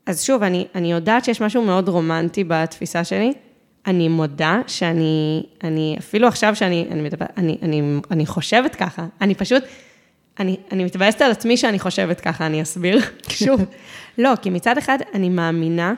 אז 0.07 0.23
שוב, 0.23 0.43
אני, 0.43 0.67
אני 0.75 0.93
יודעת 0.93 1.25
שיש 1.25 1.41
משהו 1.41 1.63
מאוד 1.63 1.89
רומנטי 1.89 2.45
בתפיסה 2.45 3.05
שלי. 3.05 3.33
אני 3.87 4.09
מודה 4.09 4.61
שאני, 4.67 5.43
אני, 5.65 5.97
אפילו 5.99 6.29
עכשיו 6.29 6.57
שאני 6.57 6.87
אני 6.91 7.03
מדבר, 7.03 7.27
אני, 7.37 7.59
אני, 7.63 8.01
אני 8.11 8.27
חושבת 8.27 8.75
ככה, 8.75 9.07
אני 9.21 9.35
פשוט, 9.35 9.63
אני, 10.41 10.57
אני 10.73 10.85
מתבאסת 10.85 11.23
על 11.23 11.31
עצמי 11.31 11.57
שאני 11.57 11.79
חושבת 11.79 12.21
ככה, 12.21 12.47
אני 12.47 12.63
אסביר. 12.63 12.99
שוב, 13.29 13.65
לא, 14.19 14.31
כי 14.43 14.51
מצד 14.51 14.79
אחד 14.79 14.99
אני 15.15 15.29
מאמינה, 15.29 15.95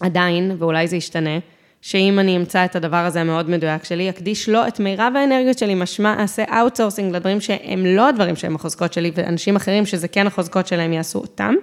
עדיין, 0.00 0.56
ואולי 0.58 0.88
זה 0.88 0.96
ישתנה, 0.96 1.38
שאם 1.80 2.18
אני 2.18 2.36
אמצא 2.36 2.64
את 2.64 2.76
הדבר 2.76 2.96
הזה 2.96 3.20
המאוד 3.20 3.50
מדויק 3.50 3.84
שלי, 3.84 4.10
אקדיש 4.10 4.48
לו 4.48 4.68
את 4.68 4.80
מירב 4.80 5.12
האנרגיות 5.16 5.58
שלי, 5.58 5.74
משמע 5.74 6.20
אעשה 6.20 6.44
outsourcing 6.60 7.16
לדברים 7.16 7.40
שהם 7.40 7.86
לא 7.86 8.08
הדברים 8.08 8.36
שהם 8.36 8.54
החוזקות 8.56 8.92
שלי, 8.92 9.10
ואנשים 9.14 9.56
אחרים 9.56 9.86
שזה 9.86 10.08
כן 10.08 10.26
החוזקות 10.26 10.66
שלהם 10.66 10.92
יעשו 10.92 11.18
אותם, 11.18 11.54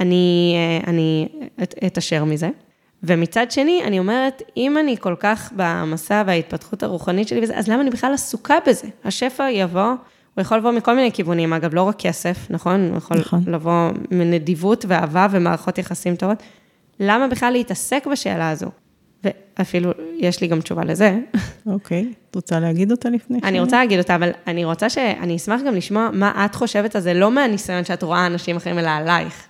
אני, 0.00 0.54
אה, 0.56 0.90
אני 0.90 1.28
אתעשר 1.86 2.24
מזה. 2.24 2.48
ומצד 3.02 3.50
שני, 3.50 3.82
אני 3.84 3.98
אומרת, 3.98 4.42
אם 4.56 4.78
אני 4.78 4.96
כל 5.00 5.14
כך 5.18 5.52
במסע 5.56 6.22
וההתפתחות 6.26 6.82
הרוחנית 6.82 7.28
שלי 7.28 7.40
וזה, 7.42 7.58
אז 7.58 7.68
למה 7.68 7.82
אני 7.82 7.90
בכלל 7.90 8.14
עסוקה 8.14 8.58
בזה? 8.66 8.88
השפע 9.04 9.50
יבוא, 9.50 9.92
הוא 10.34 10.42
יכול 10.42 10.58
לבוא 10.58 10.70
מכל 10.70 10.96
מיני 10.96 11.12
כיוונים, 11.12 11.52
אגב, 11.52 11.74
לא 11.74 11.82
רק 11.82 11.96
כסף, 11.98 12.46
נכון? 12.50 12.88
הוא 12.88 12.96
יכול 12.96 13.18
נכון. 13.18 13.42
לבוא 13.46 13.90
מנדיבות 14.10 14.84
ואהבה 14.88 15.26
ומערכות 15.30 15.78
יחסים 15.78 16.16
טובות. 16.16 16.42
למה 17.00 17.28
בכלל 17.28 17.52
להתעסק 17.52 18.06
בשאלה 18.12 18.50
הזו? 18.50 18.66
ואפילו, 19.24 19.90
יש 20.18 20.40
לי 20.40 20.46
גם 20.46 20.60
תשובה 20.60 20.84
לזה. 20.84 21.18
אוקיי, 21.66 22.12
את 22.30 22.34
רוצה 22.34 22.60
להגיד 22.60 22.90
אותה 22.90 23.08
לפני? 23.10 23.38
אני 23.44 23.60
רוצה 23.60 23.76
להגיד 23.76 23.98
אותה, 23.98 24.14
אבל 24.14 24.30
אני 24.46 24.64
רוצה 24.64 24.90
ש... 24.90 24.98
אני 24.98 25.36
אשמח 25.36 25.60
גם 25.66 25.74
לשמוע 25.74 26.10
מה 26.12 26.44
את 26.44 26.54
חושבת 26.54 26.96
על 26.96 27.02
זה, 27.02 27.14
לא 27.14 27.30
מהניסיון 27.30 27.84
שאת 27.84 28.02
רואה 28.02 28.26
אנשים 28.26 28.56
אחרים, 28.56 28.78
אלא 28.78 28.88
עלייך. 28.88 29.46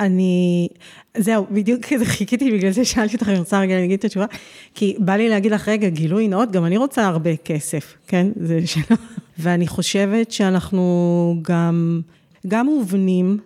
אני, 0.00 0.68
זהו, 1.16 1.46
בדיוק 1.50 1.84
כזה 1.84 2.04
חיכיתי, 2.04 2.50
בגלל 2.50 2.70
זה 2.70 2.84
שאלתי 2.84 3.14
אותך, 3.14 3.28
אני 3.28 3.38
רוצה 3.38 3.60
רגע 3.60 3.74
להגיד 3.74 3.98
את 3.98 4.04
התשובה, 4.04 4.26
כי 4.74 4.96
בא 4.98 5.12
לי 5.16 5.28
להגיד 5.28 5.52
לך, 5.52 5.68
רגע, 5.68 5.88
גילוי 5.88 6.28
נאות, 6.28 6.52
גם 6.52 6.64
אני 6.64 6.76
רוצה 6.76 7.06
הרבה 7.06 7.36
כסף, 7.36 7.94
כן? 8.06 8.26
זה 8.36 8.66
שלא. 8.66 8.96
ואני 9.38 9.66
חושבת 9.66 10.32
שאנחנו 10.32 11.36
גם, 11.42 12.00
גם 12.48 12.66
מובנים 12.66 13.38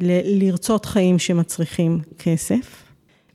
ל- 0.00 0.44
לרצות 0.44 0.86
חיים 0.86 1.18
שמצריכים 1.18 2.00
כסף. 2.18 2.82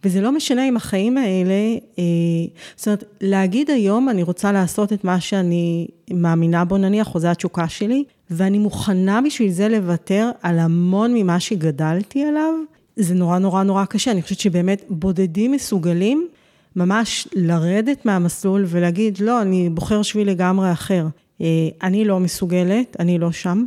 וזה 0.03 0.21
לא 0.21 0.31
משנה 0.31 0.69
אם 0.69 0.77
החיים 0.77 1.17
האלה, 1.17 1.75
אה, 1.99 2.03
זאת 2.75 2.87
אומרת, 2.87 3.03
להגיד 3.21 3.69
היום, 3.69 4.09
אני 4.09 4.23
רוצה 4.23 4.51
לעשות 4.51 4.93
את 4.93 5.03
מה 5.03 5.19
שאני 5.19 5.87
מאמינה 6.13 6.65
בו 6.65 6.77
נניח, 6.77 7.15
או 7.15 7.19
זו 7.19 7.27
התשוקה 7.27 7.69
שלי, 7.69 8.03
ואני 8.31 8.57
מוכנה 8.57 9.21
בשביל 9.25 9.51
זה 9.51 9.69
לוותר 9.69 10.29
על 10.41 10.59
המון 10.59 11.13
ממה 11.13 11.39
שגדלתי 11.39 12.23
עליו, 12.23 12.53
זה 12.95 13.13
נורא 13.13 13.39
נורא 13.39 13.63
נורא 13.63 13.85
קשה. 13.85 14.11
אני 14.11 14.21
חושבת 14.21 14.39
שבאמת 14.39 14.83
בודדים 14.89 15.51
מסוגלים 15.51 16.27
ממש 16.75 17.27
לרדת 17.33 18.05
מהמסלול 18.05 18.65
ולהגיד, 18.67 19.19
לא, 19.19 19.41
אני 19.41 19.69
בוחר 19.69 20.01
שביל 20.01 20.29
לגמרי 20.29 20.71
אחר. 20.71 21.07
אה, 21.41 21.47
אני 21.83 22.05
לא 22.05 22.19
מסוגלת, 22.19 22.95
אני 22.99 23.19
לא 23.19 23.31
שם. 23.31 23.65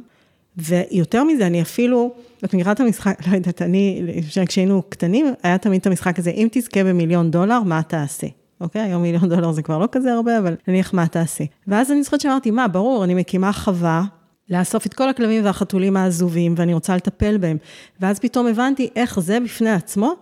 ויותר 0.56 1.24
מזה, 1.24 1.46
אני 1.46 1.62
אפילו, 1.62 2.12
את 2.44 2.54
מכירה 2.54 2.72
את 2.72 2.80
המשחק, 2.80 3.18
לא 3.26 3.34
יודעת, 3.34 3.62
אני, 3.62 4.02
כשהיינו 4.46 4.82
קטנים, 4.88 5.26
היה 5.42 5.58
תמיד 5.58 5.80
את 5.80 5.86
המשחק 5.86 6.18
הזה, 6.18 6.30
אם 6.30 6.48
תזכה 6.52 6.84
במיליון 6.84 7.30
דולר, 7.30 7.62
מה 7.62 7.82
תעשה? 7.82 8.26
אוקיי? 8.60 8.82
היום 8.82 9.02
מיליון 9.02 9.28
דולר 9.28 9.52
זה 9.52 9.62
כבר 9.62 9.78
לא 9.78 9.88
כזה 9.92 10.12
הרבה, 10.12 10.38
אבל 10.38 10.54
נניח 10.68 10.94
מה 10.94 11.06
תעשה. 11.06 11.44
ואז 11.68 11.92
אני 11.92 12.02
זוכרת 12.02 12.20
שאמרתי, 12.20 12.50
מה, 12.50 12.68
ברור, 12.68 13.04
אני 13.04 13.14
מקימה 13.14 13.52
חווה, 13.52 14.04
לאסוף 14.50 14.86
את 14.86 14.94
כל 14.94 15.08
הכלבים 15.08 15.44
והחתולים 15.44 15.96
העזובים, 15.96 16.54
ואני 16.56 16.74
רוצה 16.74 16.96
לטפל 16.96 17.38
בהם. 17.38 17.56
ואז 18.00 18.18
פתאום 18.18 18.46
הבנתי 18.46 18.90
איך 18.96 19.20
זה 19.20 19.38
בפני 19.40 19.70
עצמו, 19.70 20.12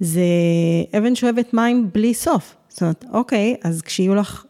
זה 0.00 0.22
אבן 0.98 1.14
שואבת 1.14 1.54
מים 1.54 1.90
בלי 1.94 2.14
סוף. 2.14 2.54
זאת 2.68 2.82
אומרת, 2.82 3.04
אוקיי, 3.12 3.56
אז 3.64 3.82
כשיהיו 3.82 4.14
לך 4.14 4.44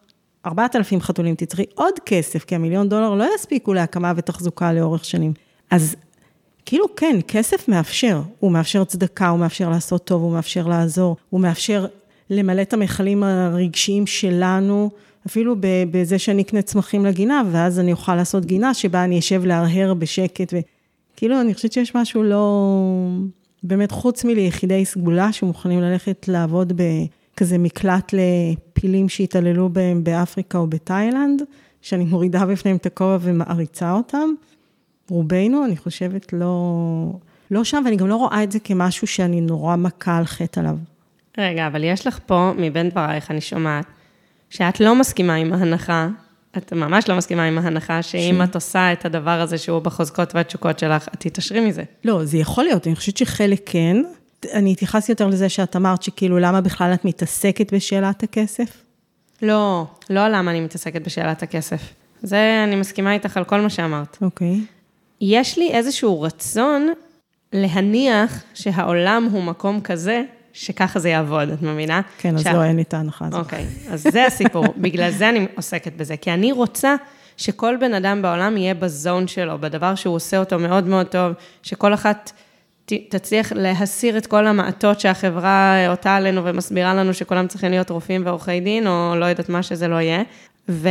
4,000 0.46 1.00
חתולים, 1.00 1.34
תצטרכי 1.34 1.64
עוד 1.74 1.94
כסף, 2.06 2.44
כי 2.44 2.54
המיליון 2.54 2.88
דולר 2.88 3.14
לא 3.14 3.26
יספיקו 3.34 3.74
להקמה 3.74 4.12
ותחזוקה 4.16 4.72
לאורך 4.72 5.04
שנים. 5.04 5.32
אז 5.70 5.96
כאילו 6.66 6.96
כן, 6.96 7.16
כסף 7.28 7.68
מאפשר, 7.68 8.22
הוא 8.38 8.52
מאפשר 8.52 8.84
צדקה, 8.84 9.28
הוא 9.28 9.38
מאפשר 9.38 9.70
לעשות 9.70 10.04
טוב, 10.04 10.22
הוא 10.22 10.32
מאפשר 10.32 10.66
לעזור, 10.68 11.16
הוא 11.30 11.40
מאפשר 11.40 11.86
למלא 12.30 12.62
את 12.62 12.72
המכלים 12.72 13.22
הרגשיים 13.22 14.06
שלנו, 14.06 14.90
אפילו 15.26 15.56
בזה 15.90 16.18
שאני 16.18 16.42
אקנה 16.42 16.62
צמחים 16.62 17.04
לגינה, 17.04 17.42
ואז 17.52 17.80
אני 17.80 17.92
אוכל 17.92 18.14
לעשות 18.14 18.44
גינה 18.44 18.75
שבה 18.75 19.04
אני 19.04 19.18
אשב 19.18 19.44
להרהר 19.44 19.94
בשקט, 19.94 20.54
וכאילו, 20.54 21.40
אני 21.40 21.54
חושבת 21.54 21.72
שיש 21.72 21.94
משהו 21.94 22.22
לא... 22.22 22.72
באמת, 23.62 23.90
חוץ 23.90 24.25
מליחידי 24.25 24.84
סגולה 24.84 25.32
שמוכנים 25.32 25.80
ללכת 25.80 26.28
לעבוד 26.28 26.72
בכזה 26.76 27.58
מקלט 27.58 28.12
לפילים 28.12 29.08
שהתעללו 29.08 29.68
בהם 29.68 30.04
באפריקה 30.04 30.58
או 30.58 30.66
בתאילנד, 30.66 31.42
שאני 31.82 32.04
מורידה 32.04 32.46
בפניהם 32.46 32.76
את 32.76 32.87
הכובע 32.87 33.18
ומעריצה 33.20 33.92
אותם. 33.92 34.28
רובנו, 35.10 35.64
אני 35.64 35.76
חושבת, 35.76 36.32
לא, 36.32 37.12
לא 37.50 37.64
שם, 37.64 37.82
ואני 37.84 37.96
גם 37.96 38.06
לא 38.06 38.16
רואה 38.16 38.42
את 38.42 38.52
זה 38.52 38.58
כמשהו 38.58 39.06
שאני 39.06 39.40
נורא 39.40 39.76
מכה 39.76 40.16
על 40.16 40.25
חטא 40.25 40.60
עליו. 40.60 40.76
רגע, 41.38 41.66
אבל 41.66 41.84
יש 41.84 42.06
לך 42.06 42.18
פה, 42.26 42.52
מבין 42.58 42.88
דברייך, 42.88 43.30
אני 43.30 43.40
שומעת, 43.40 43.87
שאת 44.50 44.80
לא 44.80 44.94
מסכימה 44.94 45.34
עם 45.34 45.52
ההנחה, 45.52 46.08
את 46.56 46.72
ממש 46.72 47.08
לא 47.08 47.16
מסכימה 47.16 47.44
עם 47.44 47.58
ההנחה, 47.58 48.02
שאם 48.02 48.40
ש... 48.44 48.48
את 48.48 48.54
עושה 48.54 48.92
את 48.92 49.04
הדבר 49.04 49.40
הזה 49.40 49.58
שהוא 49.58 49.78
בחוזקות 49.78 50.34
והתשוקות 50.34 50.78
שלך, 50.78 51.08
את 51.08 51.20
תתעשרי 51.20 51.60
מזה. 51.60 51.82
לא, 52.04 52.24
זה 52.24 52.38
יכול 52.38 52.64
להיות, 52.64 52.86
אני 52.86 52.96
חושבת 52.96 53.16
שחלק 53.16 53.60
כן. 53.66 53.96
אני 54.52 54.72
התייחסתי 54.72 55.12
יותר 55.12 55.26
לזה 55.26 55.48
שאת 55.48 55.76
אמרת 55.76 56.02
שכאילו, 56.02 56.38
למה 56.38 56.60
בכלל 56.60 56.94
את 56.94 57.04
מתעסקת 57.04 57.74
בשאלת 57.74 58.22
הכסף? 58.22 58.82
לא, 59.42 59.86
לא 60.10 60.28
למה 60.28 60.50
אני 60.50 60.60
מתעסקת 60.60 61.02
בשאלת 61.02 61.42
הכסף. 61.42 61.80
זה, 62.22 62.64
אני 62.64 62.76
מסכימה 62.76 63.12
איתך 63.12 63.36
על 63.36 63.44
כל 63.44 63.60
מה 63.60 63.70
שאמרת. 63.70 64.18
אוקיי. 64.22 64.54
Okay. 64.54 64.74
יש 65.20 65.58
לי 65.58 65.70
איזשהו 65.70 66.22
רצון 66.22 66.88
להניח 67.52 68.42
שהעולם 68.54 69.28
הוא 69.32 69.42
מקום 69.42 69.80
כזה, 69.80 70.22
שככה 70.58 70.98
זה 70.98 71.08
יעבוד, 71.08 71.48
את 71.48 71.62
מבינה? 71.62 72.00
כן, 72.18 72.34
אז. 72.34 72.46
לא, 72.46 72.64
אין 72.64 72.76
לי 72.76 72.82
את 72.82 72.94
ההנחה 72.94 73.26
הזאת. 73.26 73.40
אוקיי, 73.40 73.66
אז 73.90 74.02
זה 74.02 74.26
הסיפור, 74.26 74.64
בגלל 74.84 75.10
זה 75.10 75.28
אני 75.28 75.46
עוסקת 75.56 75.92
בזה, 75.96 76.16
כי 76.16 76.32
אני 76.32 76.52
רוצה 76.52 76.94
שכל 77.36 77.76
בן 77.80 77.94
אדם 77.94 78.22
בעולם 78.22 78.56
יהיה 78.56 78.74
בזון 78.74 79.28
שלו, 79.28 79.58
בדבר 79.58 79.94
שהוא 79.94 80.14
עושה 80.14 80.38
אותו 80.38 80.58
מאוד 80.58 80.86
מאוד 80.86 81.06
טוב, 81.06 81.32
שכל 81.62 81.94
אחת 81.94 82.32
תצליח 82.84 83.52
להסיר 83.52 84.18
את 84.18 84.26
כל 84.26 84.46
המעטות 84.46 85.00
שהחברה 85.00 85.86
עוטה 85.88 86.16
עלינו 86.16 86.44
ומסבירה 86.44 86.94
לנו 86.94 87.14
שכולם 87.14 87.46
צריכים 87.46 87.70
להיות 87.70 87.90
רופאים 87.90 88.26
ועורכי 88.26 88.60
דין, 88.60 88.86
או 88.86 89.14
לא 89.16 89.24
יודעת 89.24 89.48
מה 89.48 89.62
שזה 89.62 89.88
לא 89.88 89.96
יהיה, 89.96 90.22
ו... 90.68 90.88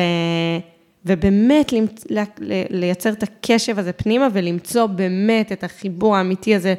ובאמת 1.06 1.74
לייצר 2.70 3.10
את 3.10 3.24
הקשב 3.24 3.80
הזה 3.80 3.94
פנימה 3.94 4.28
ולמצוא 4.34 4.86
באמת 4.86 5.52
את 5.52 5.64
החיבור 5.64 6.18
האמיתי 6.18 6.56
הזה, 6.56 6.76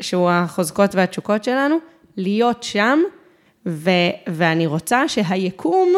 שהוא 0.00 0.30
החוזקות 0.30 0.94
והתשוקות 0.94 1.44
שלנו, 1.44 1.76
להיות 2.18 2.62
שם, 2.62 2.98
ו, 3.66 3.90
ואני 4.26 4.66
רוצה 4.66 5.08
שהיקום 5.08 5.92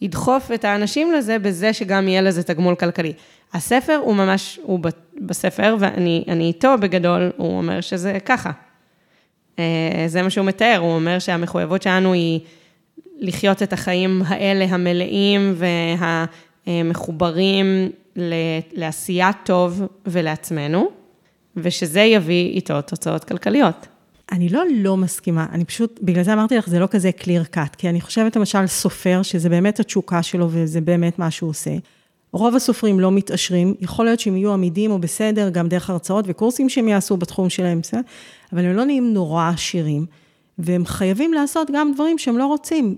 ידחוף 0.00 0.52
את 0.52 0.64
האנשים 0.64 1.12
לזה 1.12 1.38
בזה 1.38 1.72
שגם 1.72 2.08
יהיה 2.08 2.22
לזה 2.22 2.42
תגמול 2.42 2.74
כלכלי. 2.74 3.12
הספר 3.52 4.00
הוא 4.04 4.14
ממש, 4.14 4.60
הוא 4.62 4.80
בספר, 5.20 5.76
ואני 5.78 6.24
איתו 6.28 6.74
בגדול, 6.80 7.32
הוא 7.36 7.58
אומר 7.58 7.80
שזה 7.80 8.18
ככה. 8.24 8.50
זה 10.06 10.22
מה 10.22 10.30
שהוא 10.30 10.46
מתאר, 10.46 10.78
הוא 10.78 10.94
אומר 10.94 11.18
שהמחויבות 11.18 11.82
שלנו 11.82 12.12
היא 12.12 12.40
לחיות 13.18 13.62
את 13.62 13.72
החיים 13.72 14.22
האלה 14.26 14.64
המלאים 14.64 15.54
והמחוברים 16.66 17.90
לעשייה 18.72 19.30
טוב 19.44 19.82
ולעצמנו, 20.06 20.88
ושזה 21.56 22.00
יביא 22.00 22.50
איתו 22.50 22.82
תוצאות 22.82 23.24
כלכליות. 23.24 23.86
אני 24.32 24.48
לא 24.48 24.62
לא 24.74 24.96
מסכימה, 24.96 25.46
אני 25.52 25.64
פשוט, 25.64 26.00
בגלל 26.02 26.24
זה 26.24 26.32
אמרתי 26.32 26.56
לך, 26.56 26.68
זה 26.68 26.78
לא 26.78 26.86
כזה 26.86 27.10
clear 27.20 27.56
cut, 27.56 27.76
כי 27.78 27.88
אני 27.88 28.00
חושבת 28.00 28.36
למשל 28.36 28.66
סופר, 28.66 29.22
שזה 29.22 29.48
באמת 29.48 29.80
התשוקה 29.80 30.22
שלו 30.22 30.48
וזה 30.50 30.80
באמת 30.80 31.18
מה 31.18 31.30
שהוא 31.30 31.50
עושה. 31.50 31.70
רוב 32.32 32.54
הסופרים 32.56 33.00
לא 33.00 33.12
מתעשרים, 33.12 33.74
יכול 33.80 34.04
להיות 34.04 34.20
שהם 34.20 34.36
יהיו 34.36 34.52
עמידים 34.52 34.90
או 34.90 34.98
בסדר, 34.98 35.48
גם 35.48 35.68
דרך 35.68 35.90
הרצאות 35.90 36.24
וקורסים 36.28 36.68
שהם 36.68 36.88
יעשו 36.88 37.16
בתחום 37.16 37.50
שלהם, 37.50 37.80
בסדר? 37.80 38.00
אבל 38.52 38.64
הם 38.64 38.76
לא 38.76 38.84
נהיים 38.84 39.12
נורא 39.14 39.50
עשירים. 39.54 40.06
והם 40.58 40.86
חייבים 40.86 41.32
לעשות 41.32 41.70
גם 41.72 41.92
דברים 41.94 42.18
שהם 42.18 42.38
לא 42.38 42.46
רוצים, 42.46 42.96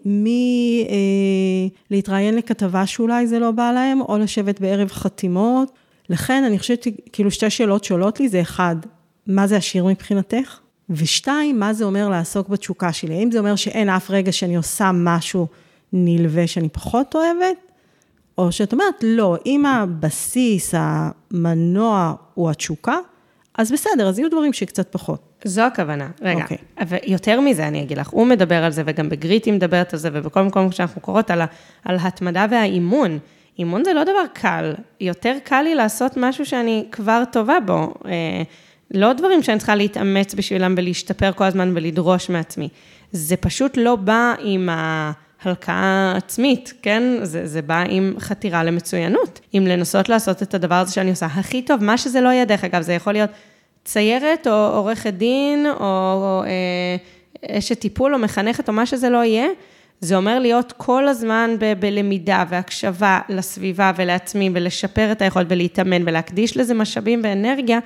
מלהתראיין 1.90 2.35
אה, 2.35 2.38
לכתבה 2.38 2.87
שאולי 2.87 3.26
זה 3.26 3.38
לא 3.38 3.50
בא 3.50 3.73
להם, 3.73 4.00
או 4.00 4.18
לשבת 4.18 4.61
בערב 4.61 4.88
חתימות. 4.88 5.73
לכן 6.08 6.44
אני 6.44 6.58
חושבת, 6.58 6.87
כאילו 7.12 7.30
שתי 7.30 7.50
שאלות 7.50 7.85
שעולות 7.85 8.20
לי, 8.20 8.28
זה 8.28 8.40
אחד, 8.40 8.76
מה 9.26 9.47
זה 9.47 9.56
עשיר 9.56 9.85
מבחינתך? 9.85 10.58
ושתיים, 10.90 11.59
מה 11.59 11.73
זה 11.73 11.85
אומר 11.85 12.09
לעסוק 12.09 12.49
בתשוקה 12.49 12.92
שלי? 12.92 13.14
האם 13.14 13.30
זה 13.30 13.38
אומר 13.38 13.57
שאין 13.57 13.88
אף 13.88 14.11
רגע 14.11 14.33
שאני 14.33 14.57
עושה 14.57 14.90
משהו 14.95 15.47
נלווה 15.92 16.47
שאני 16.47 16.68
פחות 16.68 17.14
אוהבת? 17.14 17.57
או 18.38 18.52
שאת 18.52 18.73
אומרת, 18.73 18.95
לא, 19.02 19.37
אם 19.47 19.66
הבסיס, 19.66 20.75
המנוע 20.76 22.14
הוא 22.35 22.50
התשוקה, 22.50 22.97
אז 23.59 23.73
בסדר, 23.73 24.09
אז 24.09 24.18
יהיו 24.18 24.30
דברים 24.30 24.52
שקצת 24.52 24.92
פחות. 24.92 25.21
זו 25.45 25.62
הכוונה. 25.62 26.09
רגע, 26.23 26.38
okay. 26.38 26.42
אוקיי. 26.42 26.57
אבל 26.80 26.97
יותר 27.07 27.40
מזה 27.40 27.68
אני 27.68 27.83
אגיד 27.83 27.99
לך, 27.99 28.09
הוא 28.09 28.26
מדבר 28.26 28.64
על 28.64 28.73
זה, 28.73 28.83
וגם 28.87 29.09
בגריט 29.09 29.47
היא 29.47 29.54
מדברת 29.54 29.92
על 29.92 29.99
זה, 29.99 30.09
ובכל 30.12 30.42
מקום 30.42 30.73
שאנחנו 30.73 31.00
קוראות 31.00 31.30
על, 31.30 31.42
על 31.85 31.97
התמדה 32.00 32.47
והאימון. 32.50 33.18
אימון 33.59 33.85
זה 33.85 33.92
לא 33.92 34.02
דבר 34.02 34.26
קל, 34.33 34.75
יותר 35.00 35.37
קל 35.45 35.62
לי 35.62 35.75
לעשות 35.75 36.12
משהו 36.16 36.47
שאני 36.47 36.85
כבר 36.92 37.23
טובה 37.33 37.61
בו. 37.66 37.95
לא 38.95 39.12
דברים 39.12 39.42
שאני 39.42 39.59
צריכה 39.59 39.75
להתאמץ 39.75 40.35
בשבילם 40.35 40.75
ולהשתפר 40.76 41.33
כל 41.33 41.45
הזמן 41.45 41.73
ולדרוש 41.75 42.28
מעצמי. 42.30 42.68
זה 43.12 43.37
פשוט 43.37 43.76
לא 43.76 43.97
בא 43.97 44.35
עם 44.42 44.68
ההלקאה 44.73 46.12
העצמית, 46.14 46.73
כן? 46.83 47.02
זה, 47.23 47.47
זה 47.47 47.62
בא 47.62 47.85
עם 47.88 48.14
חתירה 48.18 48.64
למצוינות, 48.64 49.40
עם 49.52 49.66
לנסות 49.66 50.09
לעשות 50.09 50.42
את 50.42 50.54
הדבר 50.54 50.75
הזה 50.75 50.92
שאני 50.92 51.11
עושה 51.11 51.26
הכי 51.26 51.62
טוב, 51.62 51.85
מה 51.85 51.99
שזה 51.99 52.21
לא 52.21 52.28
יהיה, 52.28 52.45
דרך 52.45 52.64
אגב, 52.64 52.83
זה 52.83 52.92
יכול 52.92 53.12
להיות 53.12 53.30
ציירת 53.85 54.47
או 54.47 54.52
עורכת 54.52 55.14
דין 55.14 55.66
או, 55.66 55.75
או 55.80 56.42
אה, 56.45 57.59
אשת 57.59 57.78
טיפול 57.78 58.14
או 58.14 58.18
מחנכת 58.18 58.68
או 58.68 58.73
מה 58.73 58.87
שזה 58.87 59.11
לא 59.11 59.25
יהיה. 59.25 59.47
זה 60.00 60.16
אומר 60.16 60.38
להיות 60.38 60.73
כל 60.76 61.09
הזמן 61.09 61.57
ב- 61.59 61.73
בלמידה 61.80 62.45
והקשבה 62.49 63.21
לסביבה 63.28 63.92
ולעצמי 63.97 64.50
ולשפר 64.54 65.12
את 65.12 65.23
היכולת 65.23 65.47
ולהתאמן 65.49 66.09
ולהקדיש 66.09 66.57
לזה 66.57 66.75
משאבים 66.75 67.21
ואנרגיה 67.25 67.78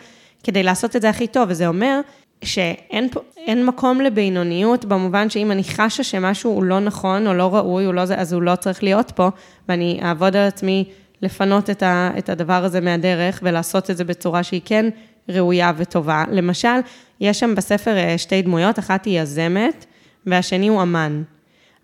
כדי 0.42 0.62
לעשות 0.62 0.96
את 0.96 1.02
זה 1.02 1.08
הכי 1.08 1.26
טוב. 1.26 1.48
וזה 1.48 1.66
אומר 1.66 2.00
שאין 2.44 3.66
מקום 3.66 4.00
לבינוניות, 4.00 4.84
במובן 4.84 5.30
שאם 5.30 5.50
אני 5.50 5.64
חשה 5.64 6.04
שמשהו 6.04 6.50
הוא 6.50 6.64
לא 6.64 6.80
נכון 6.80 7.26
או 7.26 7.34
לא 7.34 7.54
ראוי, 7.54 7.84
הוא 7.84 7.94
לא 7.94 8.00
אז 8.00 8.32
הוא 8.32 8.42
לא 8.42 8.56
צריך 8.56 8.82
להיות 8.82 9.10
פה, 9.10 9.28
ואני 9.68 10.00
אעבוד 10.02 10.36
על 10.36 10.46
עצמי 10.46 10.84
לפנות 11.22 11.70
את, 11.70 11.82
ה, 11.82 12.10
את 12.18 12.28
הדבר 12.28 12.64
הזה 12.64 12.80
מהדרך 12.80 13.40
ולעשות 13.42 13.90
את 13.90 13.96
זה 13.96 14.04
בצורה 14.04 14.42
שהיא 14.42 14.60
כן 14.64 14.88
ראויה 15.28 15.72
וטובה. 15.76 16.24
למשל, 16.30 16.78
יש 17.20 17.40
שם 17.40 17.54
בספר 17.54 17.96
אה, 17.96 18.18
שתי 18.18 18.42
דמויות, 18.42 18.78
אחת 18.78 19.04
היא 19.04 19.20
יזמת 19.20 19.86
והשני 20.26 20.68
הוא 20.68 20.82
אמן. 20.82 21.22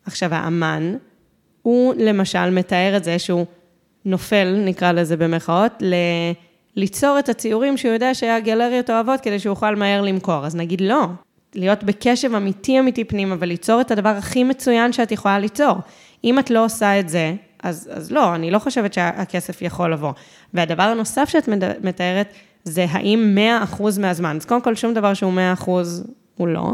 עכשיו, 0.06 0.34
האמן, 0.34 0.96
הוא 1.62 1.94
למשל 1.98 2.50
מתאר 2.50 2.96
את 2.96 3.04
זה 3.04 3.18
שהוא 3.18 3.46
נופל, 4.04 4.62
נקרא 4.64 4.92
לזה 4.92 5.16
במרכאות, 5.16 5.72
ל... 5.80 5.94
ליצור 6.78 7.18
את 7.18 7.28
הציורים 7.28 7.76
שהוא 7.76 7.92
יודע 7.92 8.14
שהגלריות 8.14 8.90
אוהבות 8.90 9.20
כדי 9.20 9.38
שהוא 9.38 9.50
יוכל 9.50 9.76
מהר 9.76 10.02
למכור. 10.02 10.46
אז 10.46 10.56
נגיד 10.56 10.80
לא, 10.80 11.06
להיות 11.54 11.84
בקשב 11.84 12.34
אמיתי 12.34 12.80
אמיתי 12.80 13.04
פנימה 13.04 13.36
וליצור 13.38 13.80
את 13.80 13.90
הדבר 13.90 14.08
הכי 14.08 14.44
מצוין 14.44 14.92
שאת 14.92 15.12
יכולה 15.12 15.38
ליצור. 15.38 15.76
אם 16.24 16.38
את 16.38 16.50
לא 16.50 16.64
עושה 16.64 17.00
את 17.00 17.08
זה, 17.08 17.34
אז, 17.62 17.90
אז 17.92 18.12
לא, 18.12 18.34
אני 18.34 18.50
לא 18.50 18.58
חושבת 18.58 18.92
שהכסף 18.92 19.62
יכול 19.62 19.92
לבוא. 19.92 20.12
והדבר 20.54 20.82
הנוסף 20.82 21.28
שאת 21.28 21.48
מתארת, 21.82 22.32
זה 22.64 22.86
האם 22.90 23.38
100% 23.78 23.82
מהזמן. 24.00 24.36
אז 24.36 24.44
קודם 24.44 24.62
כל, 24.62 24.74
שום 24.74 24.94
דבר 24.94 25.14
שהוא 25.14 25.32
100% 25.62 25.70
הוא 26.36 26.48
לא. 26.48 26.72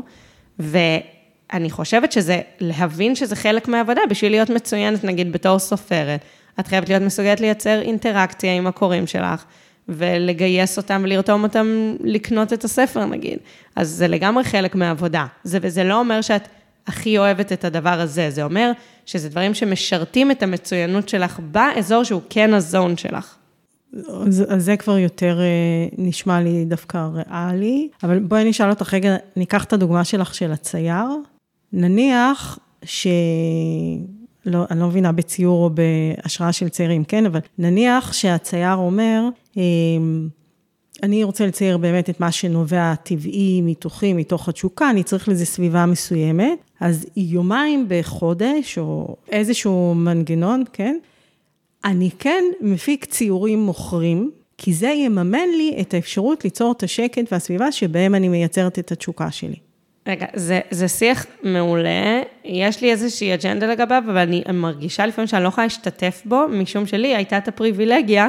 ואני 0.59 1.71
חושבת 1.71 2.13
שזה, 2.13 2.41
להבין 2.61 3.15
שזה 3.15 3.37
חלק 3.37 3.69
מהעבודה, 3.69 4.01
בשביל 4.11 4.33
להיות 4.33 4.51
מצוינת, 4.51 5.05
נגיד, 5.05 5.33
בתור 5.33 5.59
סופרת, 5.59 6.21
את 6.61 6.67
חייבת 6.67 6.89
להיות 6.89 7.03
מסוגלת 7.03 7.41
לייצר 7.41 7.81
אינטראקציה 7.81 8.57
עם 8.57 8.67
הקוראים 8.67 9.07
שלך. 9.07 9.45
ולגייס 9.89 10.77
אותם 10.77 11.01
ולרתום 11.05 11.43
אותם 11.43 11.97
לקנות 12.01 12.53
את 12.53 12.65
הספר, 12.65 13.05
נגיד. 13.05 13.39
אז 13.77 13.91
זה 13.91 14.09
לגמרי 14.09 14.45
חלק 14.45 14.75
מהעבודה. 14.75 15.27
זה, 15.45 15.59
וזה 15.63 15.85
לא 15.85 15.99
אומר 15.99 16.21
שאת 16.21 16.49
הכי 16.87 17.19
אוהבת 17.19 17.53
את 17.53 17.65
הדבר 17.65 18.01
הזה, 18.01 18.31
זה 18.31 18.45
אומר 18.45 18.73
שזה 19.07 19.29
דברים 19.29 19.55
שמשרתים 19.55 20.31
את 20.31 20.43
המצוינות 20.43 21.09
שלך 21.09 21.41
באזור 21.41 22.05
שהוא 22.05 22.23
כן 22.31 22.55
הזון 22.55 22.97
שלך. 22.97 23.37
אז 24.27 24.47
זה 24.57 24.77
כבר 24.77 24.99
יותר 24.99 25.41
אה, 25.41 25.87
נשמע 25.99 26.41
לי 26.41 26.65
דווקא 26.65 27.09
ריאלי, 27.15 27.89
אבל 28.03 28.19
בואי 28.19 28.45
נשאל 28.45 28.71
אותך 28.71 28.95
רגע, 28.95 29.17
ניקח 29.37 29.65
את 29.65 29.73
הדוגמה 29.73 30.05
שלך 30.05 30.35
של 30.35 30.53
הצייר. 30.53 31.07
נניח 31.73 32.59
ש... 32.85 33.07
לא, 34.47 34.65
אני 34.71 34.81
לא 34.81 34.87
מבינה 34.87 35.13
בציור 35.13 35.65
או 35.65 35.71
בהשראה 35.71 36.53
של 36.53 36.69
ציירים, 36.69 37.05
כן? 37.05 37.27
אבל 37.27 37.41
נניח 37.59 38.13
שהצייר 38.13 38.75
אומר, 38.75 39.29
אמ, 39.57 40.29
אני 41.03 41.25
רוצה 41.25 41.47
לצייר 41.47 41.79
באמת 41.79 42.11
את 42.11 42.21
מה 42.21 42.33
שנובע 42.33 42.95
טבעי, 42.95 43.61
מתוכי, 43.63 44.13
מתוך 44.13 44.49
התשוקה, 44.49 44.91
אני 44.91 45.03
צריך 45.03 45.29
לזה 45.29 45.47
סביבה 45.47 45.87
מסוימת, 45.87 46.59
אז 46.81 47.07
יומיים 47.17 47.87
בחודש, 47.89 48.79
או 48.79 49.17
איזשהו 49.29 49.95
מנגנון, 49.95 50.65
כן? 50.73 50.99
אני 51.85 52.11
כן 52.19 52.45
מפיק 52.61 53.05
ציורים 53.05 53.63
מוכרים, 53.63 54.31
כי 54.59 54.75
זה 54.75 54.89
יממן 54.89 55.49
לי 55.57 55.77
את 55.81 55.95
האפשרות 55.95 56.45
ליצור 56.45 56.73
את 56.73 56.83
השקט 56.83 57.33
והסביבה 57.33 57.73
שבהם 57.73 58.15
אני 58.15 58.29
מייצרת 58.29 58.79
את 58.79 58.93
התשוקה 58.93 59.31
שלי. 59.31 59.57
רגע, 60.09 60.27
זה, 60.35 60.61
זה 60.71 60.89
שיח 60.89 61.27
מעולה, 61.43 62.21
יש 62.45 62.81
לי 62.83 62.91
איזושהי 62.91 63.35
אג'נדה 63.35 63.67
לגביו, 63.67 64.03
אבל 64.07 64.19
אני 64.19 64.43
מרגישה 64.53 65.07
לפעמים 65.07 65.29
שאני 65.29 65.43
לא 65.43 65.49
יכולה 65.49 65.67
להשתתף 65.67 66.23
בו, 66.25 66.45
משום 66.49 66.87
שלי 66.87 67.17
הייתה 67.17 67.39
את 67.39 67.49
הפריבילגיה 67.49 68.29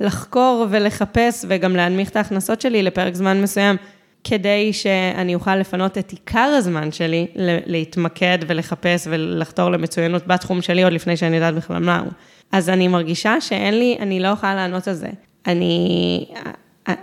לחקור 0.00 0.66
ולחפש 0.70 1.44
וגם 1.48 1.76
להנמיך 1.76 2.08
את 2.08 2.16
ההכנסות 2.16 2.60
שלי 2.60 2.82
לפרק 2.82 3.14
זמן 3.14 3.42
מסוים, 3.42 3.76
כדי 4.24 4.72
שאני 4.72 5.34
אוכל 5.34 5.56
לפנות 5.56 5.98
את 5.98 6.10
עיקר 6.10 6.52
הזמן 6.58 6.92
שלי 6.92 7.26
להתמקד 7.66 8.38
ולחפש 8.46 9.06
ולחתור 9.10 9.70
למצוינות 9.70 10.26
בתחום 10.26 10.62
שלי, 10.62 10.82
עוד 10.82 10.92
לפני 10.92 11.16
שאני 11.16 11.36
יודעת 11.36 11.54
בכלל 11.54 11.78
מה 11.78 11.98
הוא. 11.98 12.10
אז 12.52 12.68
אני 12.68 12.88
מרגישה 12.88 13.40
שאין 13.40 13.78
לי, 13.78 13.96
אני 14.00 14.20
לא 14.20 14.28
יכולה 14.28 14.54
לענות 14.54 14.88
על 14.88 14.94
זה. 14.94 15.08
אני, 15.46 16.26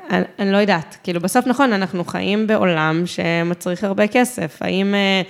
אני, 0.09 0.23
אני 0.39 0.51
לא 0.51 0.57
יודעת, 0.57 0.97
כאילו 1.03 1.21
בסוף 1.21 1.47
נכון, 1.47 1.73
אנחנו 1.73 2.05
חיים 2.05 2.47
בעולם 2.47 3.03
שמצריך 3.05 3.83
הרבה 3.83 4.07
כסף. 4.07 4.57
האם, 4.61 4.95
אה, 4.95 5.21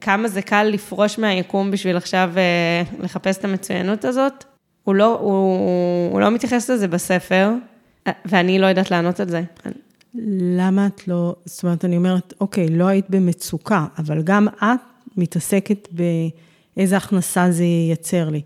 כמה 0.00 0.28
זה 0.28 0.42
קל 0.42 0.62
לפרוש 0.62 1.18
מהיקום 1.18 1.70
בשביל 1.70 1.96
עכשיו 1.96 2.32
אה, 2.36 2.82
לחפש 2.98 3.38
את 3.38 3.44
המצוינות 3.44 4.04
הזאת? 4.04 4.44
הוא 4.84 4.94
לא, 4.94 5.18
הוא, 5.20 6.12
הוא 6.12 6.20
לא 6.20 6.30
מתייחס 6.30 6.70
לזה 6.70 6.88
בספר, 6.88 7.50
ואני 8.24 8.58
לא 8.58 8.66
יודעת 8.66 8.90
לענות 8.90 9.20
על 9.20 9.28
זה. 9.28 9.42
למה 10.40 10.86
את 10.86 11.08
לא, 11.08 11.34
זאת 11.44 11.62
אומרת, 11.64 11.84
אני 11.84 11.96
אומרת, 11.96 12.34
אוקיי, 12.40 12.68
לא 12.68 12.86
היית 12.86 13.10
במצוקה, 13.10 13.86
אבל 13.98 14.22
גם 14.22 14.48
את 14.48 14.80
מתעסקת 15.16 15.88
באיזה 16.76 16.96
הכנסה 16.96 17.50
זה 17.50 17.64
ייצר 17.64 18.28
לי. 18.28 18.42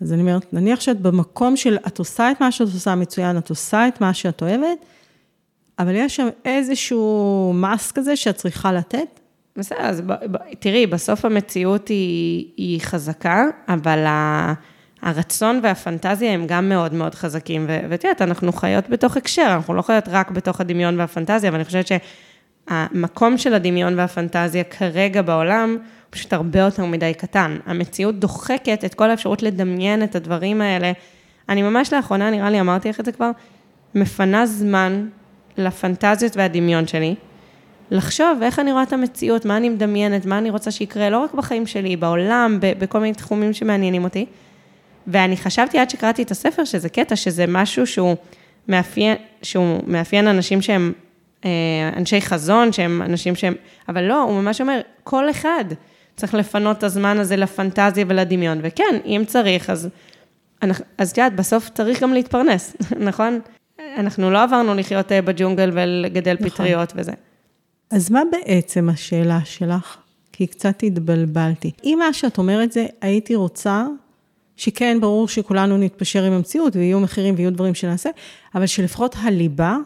אז 0.00 0.12
אני 0.12 0.20
אומרת, 0.20 0.52
נניח 0.52 0.80
שאת 0.80 1.00
במקום 1.00 1.56
של, 1.56 1.76
את 1.86 1.98
עושה 1.98 2.30
את 2.30 2.40
מה 2.40 2.52
שאת 2.52 2.66
עושה 2.66 2.94
מצוין, 2.94 3.38
את 3.38 3.50
עושה 3.50 3.88
את 3.88 4.00
מה 4.00 4.14
שאת 4.14 4.42
אוהבת, 4.42 4.78
אבל 5.78 5.94
יש 5.94 6.16
שם 6.16 6.28
איזשהו 6.44 7.52
מס 7.54 7.92
כזה 7.92 8.16
שאת 8.16 8.36
צריכה 8.36 8.72
לתת. 8.72 9.20
בסדר, 9.56 9.78
אז 9.80 10.00
ב, 10.00 10.12
ב, 10.12 10.36
תראי, 10.58 10.86
בסוף 10.86 11.24
המציאות 11.24 11.88
היא, 11.88 12.46
היא 12.56 12.80
חזקה, 12.80 13.44
אבל 13.68 14.04
ה... 14.06 14.52
הרצון 15.02 15.60
והפנטזיה 15.62 16.32
הם 16.32 16.46
גם 16.46 16.68
מאוד 16.68 16.94
מאוד 16.94 17.14
חזקים, 17.14 17.66
ואת 17.68 18.04
יודעת, 18.04 18.22
אנחנו 18.22 18.52
חיות 18.52 18.88
בתוך 18.88 19.16
הקשר, 19.16 19.46
אנחנו 19.54 19.74
לא 19.74 19.82
חיות 19.82 20.04
רק 20.08 20.30
בתוך 20.30 20.60
הדמיון 20.60 21.00
והפנטזיה, 21.00 21.52
ואני 21.52 21.64
חושבת 21.64 21.86
שהמקום 21.86 23.38
של 23.38 23.54
הדמיון 23.54 23.98
והפנטזיה 23.98 24.64
כרגע 24.64 25.22
בעולם, 25.22 25.78
פשוט 26.10 26.32
הרבה 26.32 26.58
יותר 26.58 26.84
מדי 26.84 27.14
קטן. 27.14 27.58
המציאות 27.66 28.20
דוחקת 28.20 28.84
את 28.84 28.94
כל 28.94 29.10
האפשרות 29.10 29.42
לדמיין 29.42 30.02
את 30.02 30.16
הדברים 30.16 30.60
האלה. 30.60 30.92
אני 31.48 31.62
ממש 31.62 31.92
לאחרונה, 31.92 32.30
נראה 32.30 32.50
לי, 32.50 32.60
אמרתי 32.60 32.88
לך 32.88 33.00
את 33.00 33.04
זה 33.04 33.12
כבר, 33.12 33.30
מפנה 33.94 34.46
זמן 34.46 35.08
לפנטזיות 35.56 36.36
והדמיון 36.36 36.86
שלי, 36.86 37.14
לחשוב 37.90 38.42
איך 38.42 38.58
אני 38.58 38.72
רואה 38.72 38.82
את 38.82 38.92
המציאות, 38.92 39.44
מה 39.44 39.56
אני 39.56 39.68
מדמיינת, 39.68 40.26
מה 40.26 40.38
אני 40.38 40.50
רוצה 40.50 40.70
שיקרה, 40.70 41.10
לא 41.10 41.18
רק 41.18 41.34
בחיים 41.34 41.66
שלי, 41.66 41.96
בעולם, 41.96 42.58
בכל 42.60 43.00
מיני 43.00 43.14
תחומים 43.14 43.52
שמעניינים 43.52 44.04
אותי. 44.04 44.26
ואני 45.06 45.36
חשבתי 45.36 45.78
עד 45.78 45.90
שקראתי 45.90 46.22
את 46.22 46.30
הספר, 46.30 46.64
שזה 46.64 46.88
קטע, 46.88 47.16
שזה 47.16 47.44
משהו 47.48 47.86
שהוא 47.86 48.16
מאפיין, 48.68 49.16
שהוא 49.42 49.80
מאפיין 49.86 50.28
אנשים 50.28 50.62
שהם 50.62 50.92
אה, 51.44 51.50
אנשי 51.96 52.20
חזון, 52.20 52.72
שהם 52.72 53.02
אנשים 53.02 53.34
שהם... 53.34 53.54
אבל 53.88 54.02
לא, 54.04 54.22
הוא 54.22 54.40
ממש 54.40 54.60
אומר, 54.60 54.80
כל 55.04 55.30
אחד 55.30 55.64
צריך 56.18 56.34
לפנות 56.34 56.78
את 56.78 56.82
הזמן 56.82 57.18
הזה 57.18 57.36
לפנטזיה 57.36 58.04
ולדמיון. 58.08 58.58
וכן, 58.62 58.98
אם 59.06 59.22
צריך, 59.26 59.70
אז... 59.70 59.88
אז 60.98 61.10
את 61.10 61.18
יודעת, 61.18 61.36
בסוף 61.36 61.70
צריך 61.74 62.02
גם 62.02 62.12
להתפרנס, 62.12 62.76
נכון? 63.08 63.40
אנחנו 63.96 64.30
לא 64.30 64.42
עברנו 64.42 64.74
לחיות 64.74 65.12
אה, 65.12 65.22
בג'ונגל 65.22 65.70
ולגדל 65.72 66.34
נכון. 66.34 66.48
פטריות 66.48 66.92
וזה. 66.96 67.12
אז 67.90 68.10
מה 68.10 68.22
בעצם 68.32 68.88
השאלה 68.88 69.40
שלך? 69.44 69.96
כי 70.32 70.46
קצת 70.46 70.82
התבלבלתי. 70.82 71.70
אם 71.84 71.98
מה 71.98 72.12
שאת 72.12 72.38
אומרת 72.38 72.72
זה, 72.72 72.86
הייתי 73.00 73.34
רוצה 73.34 73.86
שכן, 74.56 74.98
ברור 75.00 75.28
שכולנו 75.28 75.76
נתפשר 75.76 76.24
עם 76.24 76.32
המציאות 76.32 76.76
ויהיו 76.76 77.00
מחירים 77.00 77.34
ויהיו 77.36 77.52
דברים 77.52 77.74
שנעשה, 77.74 78.10
אבל 78.54 78.66
שלפחות 78.66 79.16
הליבה, 79.18 79.76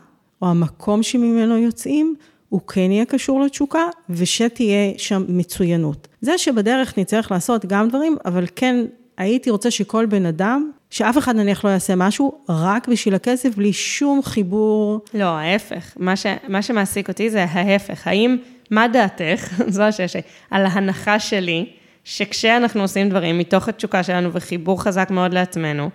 או 0.42 0.47
המקום 0.47 1.03
שממנו 1.03 1.57
יוצאים, 1.59 2.14
הוא 2.53 2.61
כן 2.69 2.91
יהיה 2.91 3.05
קשור 3.05 3.41
לתשוקה, 3.41 3.85
ושתהיה 4.11 4.93
שם 4.97 5.25
מצוינות. 5.29 6.09
זה 6.21 6.38
שבדרך 6.38 6.99
נצטרך 6.99 7.31
לעשות 7.31 7.67
גם 7.67 7.88
דברים, 7.88 8.17
אבל 8.25 8.45
כן, 8.57 8.85
הייתי 9.17 9.51
רוצה 9.51 9.71
שכל 9.71 10.07
בן 10.07 10.27
אדם, 10.27 10.71
שאף 10.91 11.19
אחד 11.19 11.37
נניח 11.37 11.65
לא 11.65 11.71
יעשה 11.71 11.95
משהו, 11.97 12.33
רק 12.49 12.88
בשביל 12.88 13.15
הכסף, 13.15 13.57
בלי 13.57 13.73
שום 13.73 14.23
חיבור. 14.23 15.01
לא, 15.15 15.25
ההפך. 15.25 15.93
מה, 15.97 16.17
ש, 16.17 16.27
מה 16.49 16.62
שמעסיק 16.62 17.09
אותי 17.09 17.31
זה 17.31 17.45
ההפך. 17.45 18.07
האם, 18.07 18.37
מה 18.71 18.88
דעתך, 18.88 19.61
זו 19.75 19.83
השאלה, 19.83 20.25
על 20.51 20.67
ההנחה 20.67 21.19
שלי, 21.19 21.67
שכשאנחנו 22.05 22.83
עושים 22.83 23.09
דברים 23.09 23.38
מתוך 23.38 23.69
התשוקה 23.69 24.03
שלנו 24.03 24.33
וחיבור 24.33 24.83
חזק 24.83 25.11
מאוד 25.11 25.35
לעצמנו, 25.35 25.91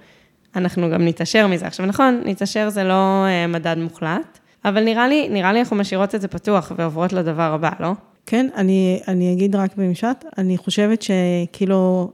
אנחנו 0.56 0.90
גם 0.90 1.06
נתעשר 1.06 1.48
מזה. 1.48 1.68
עכשיו, 1.68 1.86
נכון, 1.86 2.22
נתעשר 2.26 2.70
זה 2.70 2.84
לא 2.84 3.26
uh, 3.26 3.48
מדד 3.48 3.78
מוחלט, 3.78 4.40
אבל 4.70 4.84
נראה 4.84 5.08
לי, 5.08 5.30
נראה 5.30 5.54
לי 5.54 5.60
אנחנו 5.60 5.76
משאירות 5.76 6.16
את 6.16 6.22
זה 6.22 6.28
פתוח 6.28 6.72
ועוברות 6.78 7.14
לדבר 7.14 7.54
הבא, 7.54 7.70
לא? 7.80 7.92
כן, 8.26 8.48
אני, 8.56 9.00
אני 9.08 9.34
אגיד 9.34 9.56
רק 9.56 9.76
במשפט, 9.76 10.26
אני 10.38 10.58
חושבת 10.58 11.02
שכאילו, 11.02 12.12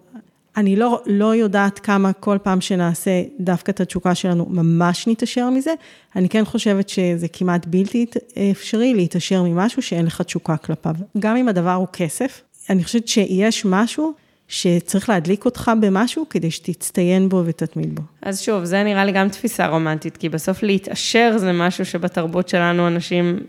אני 0.57 0.75
לא, 0.75 1.01
לא 1.05 1.35
יודעת 1.35 1.79
כמה 1.79 2.13
כל 2.13 2.37
פעם 2.43 2.61
שנעשה 2.61 3.23
דווקא 3.39 3.71
את 3.71 3.81
התשוקה 3.81 4.15
שלנו, 4.15 4.45
ממש 4.49 5.07
נתעשר 5.07 5.49
מזה. 5.49 5.73
אני 6.15 6.29
כן 6.29 6.45
חושבת 6.45 6.89
שזה 6.89 7.27
כמעט 7.27 7.65
בלתי 7.65 8.05
אפשרי 8.51 8.93
להתעשר 8.93 9.43
ממשהו 9.43 9.81
שאין 9.81 10.05
לך 10.05 10.21
תשוקה 10.21 10.57
כלפיו. 10.57 10.95
גם 11.19 11.35
אם 11.35 11.47
הדבר 11.47 11.73
הוא 11.73 11.87
כסף, 11.93 12.41
אני 12.69 12.83
חושבת 12.83 13.07
שיש 13.07 13.65
משהו 13.65 14.13
שצריך 14.47 15.10
להדליק 15.10 15.45
אותך 15.45 15.71
במשהו 15.82 16.25
כדי 16.29 16.51
שתצטיין 16.51 17.29
בו 17.29 17.43
ותתמיד 17.45 17.95
בו. 17.95 18.01
אז 18.21 18.41
שוב, 18.41 18.63
זה 18.63 18.84
נראה 18.84 19.06
לי 19.06 19.12
גם 19.12 19.29
תפיסה 19.29 19.67
רומנטית, 19.67 20.17
כי 20.17 20.29
בסוף 20.29 20.63
להתעשר 20.63 21.34
זה 21.38 21.51
משהו 21.51 21.86
שבתרבות 21.86 22.49
שלנו 22.49 22.88
אנשים, 22.88 23.39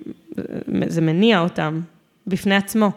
זה 0.87 1.01
מניע 1.01 1.41
אותם 1.41 1.81
בפני 2.27 2.55
עצמו. 2.55 2.91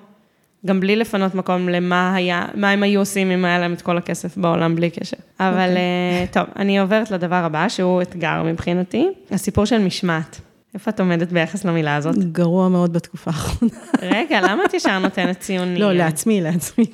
גם 0.66 0.80
בלי 0.80 0.96
לפנות 0.96 1.36
מקום 1.36 1.70
למה 1.70 2.16
היה, 2.16 2.46
מה 2.56 2.70
הם 2.70 2.84
היו 2.84 3.00
עושים 3.00 3.32
אם 3.32 3.46
היה 3.46 3.60
להם 3.60 3.74
את 3.74 3.82
כל 3.82 3.98
הכסף 3.98 4.38
בעולם 4.38 4.76
בלי 4.76 4.90
קשר. 4.90 5.18
אבל 5.40 5.56
okay. 5.56 5.70
אוקיי. 5.70 5.78
אה, 6.22 6.26
טוב, 6.32 6.44
אני 6.56 6.80
עוברת 6.80 7.12
לדבר 7.12 7.36
הבא, 7.36 7.70
שהוא 7.70 8.02
אתגר 8.02 8.44
מבחינתי, 8.44 9.08
הסיפור 9.32 9.66
של 9.66 9.78
משמעת. 9.78 10.42
איפה 10.74 10.92
את 10.92 11.00
עומדת 11.00 11.32
ביחס 11.32 11.66
למילה 11.66 11.96
הזאת? 11.96 12.18
גרוע 12.18 12.70
מאוד 12.70 12.94
בתקופה 12.94 13.32
האחרונה. 13.32 13.74
רגע, 14.02 14.42
למה 14.42 14.66
את 14.66 14.74
ישר 14.74 15.00
נותנת 15.00 15.40
ציונים? 15.40 15.82
לא, 15.82 15.94
לעצמי, 15.94 16.42
לעצמי. 16.42 16.86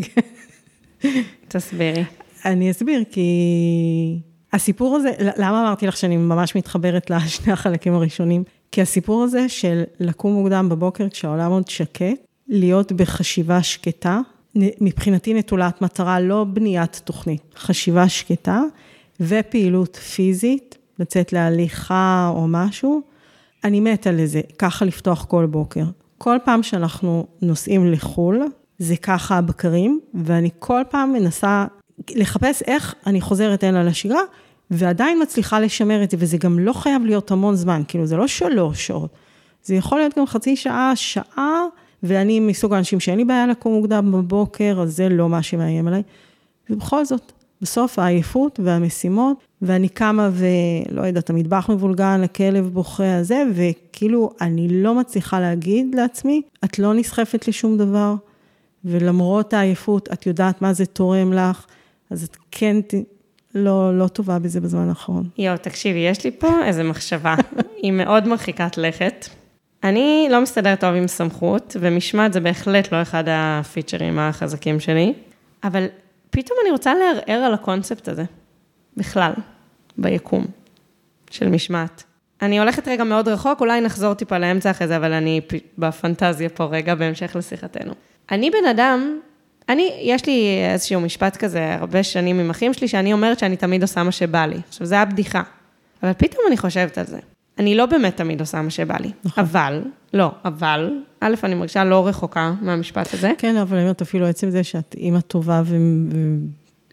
תסבירי. 1.47 2.03
אני 2.45 2.71
אסביר, 2.71 3.03
כי 3.11 4.19
הסיפור 4.53 4.95
הזה, 4.95 5.11
למה 5.19 5.61
אמרתי 5.61 5.87
לך 5.87 5.97
שאני 5.97 6.17
ממש 6.17 6.55
מתחברת 6.55 7.09
לשני 7.09 7.53
החלקים 7.53 7.93
הראשונים? 7.93 8.43
כי 8.71 8.81
הסיפור 8.81 9.23
הזה 9.23 9.49
של 9.49 9.83
לקום 9.99 10.33
מוקדם 10.33 10.69
בבוקר 10.69 11.09
כשהעולם 11.09 11.51
עוד 11.51 11.67
שקט, 11.67 12.25
להיות 12.47 12.91
בחשיבה 12.91 13.63
שקטה, 13.63 14.19
מבחינתי 14.55 15.33
נטולת 15.33 15.81
מטרה, 15.81 16.19
לא 16.19 16.43
בניית 16.43 17.01
תוכנית, 17.03 17.41
חשיבה 17.55 18.09
שקטה 18.09 18.61
ופעילות 19.19 19.95
פיזית, 19.95 20.77
לצאת 20.99 21.33
להליכה 21.33 22.31
או 22.35 22.47
משהו, 22.47 23.01
אני 23.63 23.79
מתה 23.79 24.11
לזה, 24.11 24.41
ככה 24.57 24.85
לפתוח 24.85 25.25
כל 25.25 25.45
בוקר. 25.45 25.83
כל 26.17 26.37
פעם 26.45 26.63
שאנחנו 26.63 27.27
נוסעים 27.41 27.91
לחו"ל, 27.91 28.41
זה 28.79 28.95
ככה 28.97 29.37
הבקרים, 29.37 29.99
ואני 30.13 30.49
כל 30.59 30.81
פעם 30.89 31.13
מנסה 31.13 31.65
לחפש 32.09 32.61
איך 32.61 32.95
אני 33.07 33.21
חוזרת 33.21 33.63
הנה 33.63 33.83
לשגרה, 33.83 34.21
ועדיין 34.71 35.21
מצליחה 35.21 35.59
לשמר 35.59 36.03
את 36.03 36.11
זה, 36.11 36.17
וזה 36.19 36.37
גם 36.37 36.59
לא 36.59 36.73
חייב 36.73 37.05
להיות 37.05 37.31
המון 37.31 37.55
זמן, 37.55 37.81
כאילו 37.87 38.05
זה 38.05 38.17
לא 38.17 38.27
שלוש 38.27 38.87
שעות, 38.87 39.09
זה 39.63 39.75
יכול 39.75 39.97
להיות 39.97 40.17
גם 40.17 40.25
חצי 40.25 40.55
שעה, 40.55 40.91
שעה, 40.95 41.63
ואני 42.03 42.39
מסוג 42.39 42.73
האנשים 42.73 42.99
שאין 42.99 43.17
לי 43.17 43.25
בעיה 43.25 43.47
לקום 43.47 43.73
מוקדם 43.73 44.11
בבוקר, 44.11 44.79
אז 44.81 44.95
זה 44.95 45.09
לא 45.09 45.29
מה 45.29 45.43
שמאיים 45.43 45.87
עליי. 45.87 46.03
ובכל 46.69 47.05
זאת, 47.05 47.31
בסוף 47.61 47.99
העייפות 47.99 48.59
והמשימות, 48.63 49.37
ואני 49.61 49.89
קמה 49.89 50.29
ולא 50.33 51.01
יודעת, 51.01 51.29
המטבח 51.29 51.69
מבולגן, 51.69 52.21
הכלב 52.23 52.69
בוכה 52.73 53.17
הזה, 53.17 53.43
וכאילו, 53.53 54.31
אני 54.41 54.83
לא 54.83 54.95
מצליחה 54.95 55.39
להגיד 55.39 55.95
לעצמי, 55.95 56.41
את 56.63 56.79
לא 56.79 56.93
נסחפת 56.93 57.47
לשום 57.47 57.77
דבר, 57.77 58.15
ולמרות 58.85 59.53
העייפות, 59.53 60.09
את 60.13 60.25
יודעת 60.25 60.61
מה 60.61 60.73
זה 60.73 60.85
תורם 60.85 61.33
לך, 61.33 61.65
אז 62.09 62.23
את 62.23 62.37
כן 62.51 62.77
לא, 63.55 63.97
לא 63.99 64.07
טובה 64.07 64.39
בזה 64.39 64.61
בזמן 64.61 64.89
האחרון. 64.89 65.29
יואו, 65.37 65.57
תקשיבי, 65.57 65.99
יש 65.99 66.23
לי 66.23 66.31
פה 66.31 66.65
איזו 66.65 66.83
מחשבה, 66.83 67.35
היא 67.81 67.91
מאוד 67.91 68.27
מרחיקת 68.27 68.77
לכת. 68.77 69.25
אני 69.83 70.27
לא 70.31 70.41
מסתדרת 70.41 70.79
טוב 70.79 70.95
עם 70.95 71.07
סמכות, 71.07 71.75
ומשמעת 71.79 72.33
זה 72.33 72.39
בהחלט 72.39 72.91
לא 72.91 73.01
אחד 73.01 73.23
הפיצ'רים 73.27 74.19
החזקים 74.19 74.79
שלי, 74.79 75.13
אבל 75.63 75.85
פתאום 76.29 76.57
אני 76.63 76.71
רוצה 76.71 76.93
לערער 76.93 77.43
על 77.43 77.53
הקונספט 77.53 78.07
הזה, 78.07 78.23
בכלל, 78.97 79.33
ביקום 79.97 80.45
של 81.31 81.49
משמעת. 81.49 82.03
אני 82.41 82.59
הולכת 82.59 82.87
רגע 82.87 83.03
מאוד 83.03 83.27
רחוק, 83.27 83.61
אולי 83.61 83.81
נחזור 83.81 84.13
טיפה 84.13 84.37
לאמצע 84.37 84.71
אחרי 84.71 84.87
זה, 84.87 84.97
אבל 84.97 85.13
אני 85.13 85.41
בפנטזיה 85.77 86.49
פה 86.49 86.63
רגע, 86.63 86.95
בהמשך 86.95 87.35
לשיחתנו. 87.35 87.93
אני 88.31 88.51
בן 88.51 88.65
אדם, 88.69 89.19
אני, 89.69 89.99
יש 90.01 90.25
לי 90.25 90.47
איזשהו 90.73 91.01
משפט 91.01 91.37
כזה 91.37 91.75
הרבה 91.75 92.03
שנים 92.03 92.39
עם 92.39 92.49
אחים 92.49 92.73
שלי, 92.73 92.87
שאני 92.87 93.13
אומרת 93.13 93.39
שאני 93.39 93.57
תמיד 93.57 93.81
עושה 93.81 94.03
מה 94.03 94.11
שבא 94.11 94.45
לי. 94.45 94.57
עכשיו, 94.69 94.87
זה 94.87 94.99
הבדיחה. 94.99 95.41
אבל 96.03 96.13
פתאום 96.13 96.43
אני 96.47 96.57
חושבת 96.57 96.97
על 96.97 97.05
זה. 97.05 97.19
אני 97.59 97.75
לא 97.75 97.85
באמת 97.85 98.17
תמיד 98.17 98.39
עושה 98.39 98.61
מה 98.61 98.69
שבא 98.69 98.97
לי, 98.97 99.11
נכון. 99.25 99.43
אבל, 99.43 99.81
לא, 100.13 100.31
אבל, 100.45 100.93
א', 101.19 101.35
אני 101.43 101.55
מרגישה 101.55 101.83
לא 101.83 102.07
רחוקה 102.07 102.53
מהמשפט 102.61 103.13
הזה. 103.13 103.31
כן, 103.37 103.57
אבל 103.57 103.75
אני 103.75 103.83
אומרת, 103.83 104.01
אפילו 104.01 104.27
עצם 104.27 104.49
זה 104.49 104.63
שאת 104.63 104.95
אימא 104.97 105.19
טובה 105.19 105.61
ו... 105.65 105.75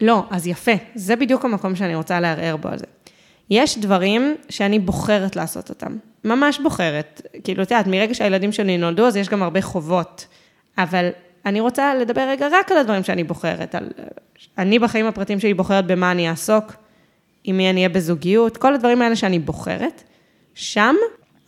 לא, 0.01 0.23
אז 0.29 0.47
יפה, 0.47 0.71
זה 0.95 1.15
בדיוק 1.15 1.45
המקום 1.45 1.75
שאני 1.75 1.95
רוצה 1.95 2.19
לערער 2.19 2.57
בו 2.57 2.69
על 2.69 2.77
זה. 2.77 2.85
יש 3.49 3.77
דברים 3.77 4.35
שאני 4.49 4.79
בוחרת 4.79 5.35
לעשות 5.35 5.69
אותם, 5.69 5.97
ממש 6.23 6.59
בוחרת. 6.59 7.21
כאילו, 7.43 7.63
את 7.63 7.71
יודעת, 7.71 7.87
מרגע 7.87 8.13
שהילדים 8.13 8.51
שלי 8.51 8.77
נולדו, 8.77 9.07
אז 9.07 9.15
יש 9.15 9.29
גם 9.29 9.43
הרבה 9.43 9.61
חובות. 9.61 10.27
אבל 10.77 11.09
אני 11.45 11.59
רוצה 11.59 11.95
לדבר 11.95 12.21
רגע 12.21 12.47
רק 12.51 12.71
על 12.71 12.77
הדברים 12.77 13.03
שאני 13.03 13.23
בוחרת. 13.23 13.75
על... 13.75 13.89
אני 14.57 14.79
בחיים 14.79 15.05
הפרטיים 15.05 15.39
שלי 15.39 15.53
בוחרת 15.53 15.87
במה 15.87 16.11
אני 16.11 16.29
אעסוק, 16.29 16.73
עם 17.43 17.57
מי 17.57 17.69
אני 17.69 17.79
אהיה 17.79 17.89
בזוגיות, 17.89 18.57
כל 18.57 18.73
הדברים 18.73 19.01
האלה 19.01 19.15
שאני 19.15 19.39
בוחרת. 19.39 20.03
שם 20.53 20.95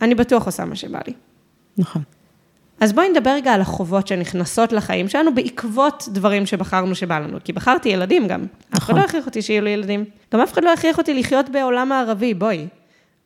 אני 0.02 0.14
בטוח 0.14 0.46
עושה 0.46 0.64
מה 0.64 0.76
שבא 0.76 0.98
לי. 1.06 1.12
נכון. 1.78 2.02
אז 2.80 2.92
בואי 2.92 3.08
נדבר 3.08 3.30
רגע 3.30 3.52
על 3.52 3.60
החובות 3.60 4.06
שנכנסות 4.06 4.72
לחיים 4.72 5.08
שלנו 5.08 5.34
בעקבות 5.34 6.08
דברים 6.12 6.46
שבחרנו 6.46 6.94
שבא 6.94 7.18
לנו. 7.18 7.38
כי 7.44 7.52
בחרתי 7.52 7.88
ילדים 7.88 8.28
גם. 8.28 8.40
נכון. 8.40 8.76
אף 8.76 8.82
אחד 8.82 8.94
לא 8.94 8.98
נכון. 8.98 9.08
הכריח 9.08 9.26
אותי 9.26 9.42
שיהיו 9.42 9.64
לי 9.64 9.70
ילדים. 9.70 10.04
גם 10.32 10.40
אף 10.40 10.52
אחד 10.52 10.64
לא 10.64 10.72
הכריח 10.72 10.98
אותי 10.98 11.14
לחיות 11.14 11.48
בעולם 11.48 11.92
הערבי, 11.92 12.34
בואי. 12.34 12.66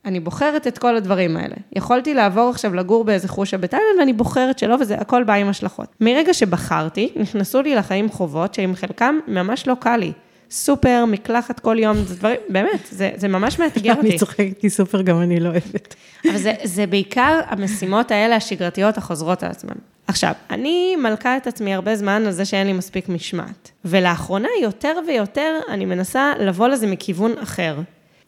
אני 0.05 0.19
בוחרת 0.19 0.67
את 0.67 0.77
כל 0.77 0.95
הדברים 0.95 1.37
האלה. 1.37 1.55
יכולתי 1.75 2.13
לעבור 2.13 2.49
עכשיו 2.49 2.75
לגור 2.75 3.03
באיזה 3.03 3.27
חושה 3.27 3.57
בתאילנד, 3.57 3.99
ואני 3.99 4.13
בוחרת 4.13 4.59
שלא, 4.59 4.75
וזה 4.79 4.95
הכל 4.95 5.23
בא 5.23 5.33
עם 5.33 5.49
השלכות. 5.49 5.87
מרגע 6.01 6.33
שבחרתי, 6.33 7.09
נכנסו 7.15 7.61
לי 7.61 7.75
לחיים 7.75 8.09
חובות, 8.09 8.53
שעם 8.53 8.75
חלקם 8.75 9.19
ממש 9.27 9.67
לא 9.67 9.75
קל 9.79 9.97
לי. 9.97 10.11
סופר, 10.51 11.05
מקלחת 11.07 11.59
כל 11.59 11.79
יום, 11.79 11.97
זה 11.97 12.15
דברים, 12.15 12.39
באמת, 12.49 12.87
זה, 12.91 13.11
זה 13.15 13.27
ממש 13.27 13.59
מאתגר 13.59 13.93
אותי. 13.93 14.09
אני 14.09 14.17
צוחקת, 14.17 14.59
כי 14.59 14.69
סופר 14.69 15.01
גם 15.01 15.21
אני 15.21 15.39
לא 15.39 15.49
אוהבת. 15.49 15.95
אבל 16.29 16.37
זה, 16.37 16.53
זה 16.63 16.87
בעיקר 16.87 17.39
המשימות 17.47 18.11
האלה, 18.11 18.35
השגרתיות, 18.35 18.97
החוזרות 18.97 19.43
על 19.43 19.51
עצמן. 19.51 19.75
עכשיו, 20.07 20.33
אני 20.49 20.95
מלכה 20.95 21.37
את 21.37 21.47
עצמי 21.47 21.73
הרבה 21.73 21.95
זמן 21.95 22.23
על 22.25 22.31
זה 22.31 22.45
שאין 22.45 22.67
לי 22.67 22.73
מספיק 22.73 23.09
משמעת. 23.09 23.71
ולאחרונה, 23.85 24.47
יותר 24.61 24.99
ויותר, 25.07 25.59
אני 25.69 25.85
מנסה 25.85 26.33
לבוא 26.39 26.67
לזה 26.67 26.87
מכיוון 26.87 27.31
אחר. 27.43 27.75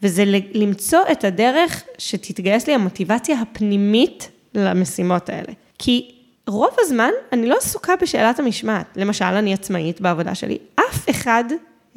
וזה 0.02 0.24
למצוא 0.54 1.00
את 1.12 1.24
הדרך 1.24 1.82
שתתגייס 1.98 2.66
לי 2.66 2.74
המוטיבציה 2.74 3.40
הפנימית 3.40 4.30
למשימות 4.54 5.28
האלה. 5.28 5.52
כי 5.78 6.14
רוב 6.46 6.70
הזמן 6.78 7.10
אני 7.32 7.46
לא 7.46 7.56
עסוקה 7.58 7.92
בשאלת 7.96 8.38
המשמעת. 8.38 8.86
למשל, 8.96 9.24
אני 9.24 9.54
עצמאית 9.54 10.00
בעבודה 10.00 10.34
שלי, 10.34 10.58
אף 10.74 11.10
אחד, 11.10 11.44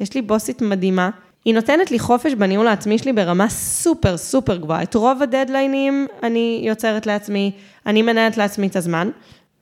יש 0.00 0.14
לי 0.14 0.22
בוסית 0.22 0.62
מדהימה, 0.62 1.10
היא 1.44 1.54
נותנת 1.54 1.90
לי 1.90 1.98
חופש 1.98 2.32
בניהול 2.32 2.66
העצמי 2.66 2.98
שלי 2.98 3.12
ברמה 3.12 3.48
סופר 3.48 4.16
סופר 4.16 4.56
גבוהה. 4.56 4.82
את 4.82 4.94
רוב 4.94 5.22
הדדליינים 5.22 6.06
אני 6.22 6.62
יוצרת 6.64 7.06
לעצמי, 7.06 7.52
אני 7.86 8.02
מנהלת 8.02 8.36
לעצמי 8.36 8.66
את 8.66 8.76
הזמן, 8.76 9.10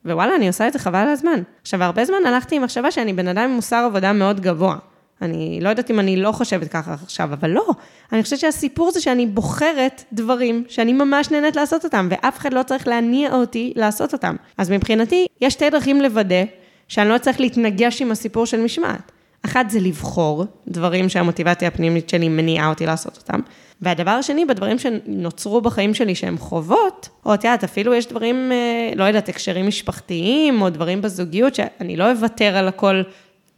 ווואלה, 0.05 0.35
אני 0.35 0.47
עושה 0.47 0.67
את 0.67 0.73
זה 0.73 0.79
חבל 0.79 0.99
על 0.99 1.07
הזמן. 1.07 1.41
עכשיו, 1.61 1.83
הרבה 1.83 2.05
זמן 2.05 2.25
הלכתי 2.25 2.55
עם 2.55 2.61
מחשבה 2.61 2.91
שאני 2.91 3.13
בן 3.13 3.27
אדם 3.27 3.43
עם 3.43 3.51
מוסר 3.51 3.75
עבודה 3.85 4.13
מאוד 4.13 4.39
גבוה. 4.39 4.75
אני 5.21 5.59
לא 5.61 5.69
יודעת 5.69 5.91
אם 5.91 5.99
אני 5.99 6.17
לא 6.17 6.31
חושבת 6.31 6.67
ככה 6.67 6.93
עכשיו, 6.93 7.33
אבל 7.33 7.49
לא. 7.49 7.65
אני 8.11 8.23
חושבת 8.23 8.39
שהסיפור 8.39 8.91
זה 8.91 9.01
שאני 9.01 9.25
בוחרת 9.25 10.03
דברים 10.13 10.63
שאני 10.67 10.93
ממש 10.93 11.31
נהנית 11.31 11.55
לעשות 11.55 11.83
אותם, 11.83 12.07
ואף 12.11 12.37
אחד 12.37 12.53
לא 12.53 12.63
צריך 12.63 12.87
להניע 12.87 13.33
אותי 13.33 13.73
לעשות 13.75 14.13
אותם. 14.13 14.35
אז 14.57 14.71
מבחינתי, 14.71 15.25
יש 15.41 15.53
שתי 15.53 15.69
דרכים 15.69 16.01
לוודא 16.01 16.43
שאני 16.87 17.09
לא 17.09 17.17
צריך 17.17 17.39
להתנגש 17.39 18.01
עם 18.01 18.11
הסיפור 18.11 18.45
של 18.45 18.61
משמעת. 18.61 19.11
אחת 19.45 19.69
זה 19.69 19.79
לבחור 19.79 20.45
דברים 20.67 21.09
שהמוטיבציה 21.09 21.67
הפנימית 21.67 22.09
שלי 22.09 22.29
מניעה 22.29 22.69
אותי 22.69 22.85
לעשות 22.85 23.17
אותם. 23.17 23.39
והדבר 23.81 24.11
השני, 24.11 24.45
בדברים 24.45 24.79
שנוצרו 24.79 25.61
בחיים 25.61 25.93
שלי 25.93 26.15
שהם 26.15 26.37
חובות, 26.37 27.09
או 27.25 27.33
את 27.33 27.43
יודעת, 27.43 27.63
אפילו 27.63 27.93
יש 27.93 28.07
דברים, 28.07 28.51
אה, 28.51 28.91
לא 28.95 29.03
יודעת, 29.03 29.29
הקשרים 29.29 29.67
משפחתיים, 29.67 30.61
או 30.61 30.69
דברים 30.69 31.01
בזוגיות, 31.01 31.55
שאני 31.55 31.97
לא 31.97 32.11
אוותר 32.11 32.57
על 32.57 32.67
הכל 32.67 33.01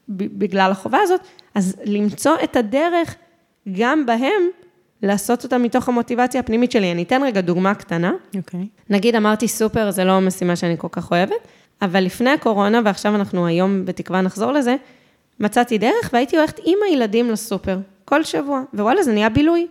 בגלל 0.10 0.72
החובה 0.72 0.98
הזאת, 1.02 1.22
אז 1.58 1.76
למצוא 1.86 2.36
את 2.44 2.56
הדרך 2.56 3.16
גם 3.72 4.06
בהם, 4.06 4.44
לעשות 5.04 5.44
אותם 5.44 5.64
מתוך 5.64 5.90
המוטיבציה 5.90 6.40
הפנימית 6.40 6.72
שלי. 6.72 6.92
אני 6.92 7.04
אתן 7.04 7.24
רגע 7.24 7.42
דוגמה 7.42 7.76
קטנה. 7.76 8.12
אוקיי. 8.36 8.60
Okay. 8.60 8.64
נגיד, 8.90 9.16
אמרתי 9.16 9.48
סופר, 9.48 9.92
זה 9.92 10.04
לא 10.04 10.22
משימה 10.22 10.56
שאני 10.56 10.76
כל 10.78 10.88
כך 10.92 11.12
אוהבת, 11.12 11.48
אבל 11.82 12.04
לפני 12.04 12.30
הקורונה, 12.30 12.82
ועכשיו 12.86 13.16
אנחנו 13.16 13.48
היום 13.48 13.86
בתקווה 13.86 14.22
נחזור 14.22 14.52
לזה, 14.52 14.76
מצאתי 15.40 15.78
דרך 15.78 16.10
והייתי 16.14 16.38
הולכת 16.38 16.60
עם 16.66 16.78
הילדים 16.90 17.32
לסופר, 17.32 17.80
כל 18.06 18.24
שבוע, 18.24 18.62
ווואלה, 18.74 19.04
זה 19.04 19.14
נהיה 19.14 19.30
בילוי. 19.30 19.68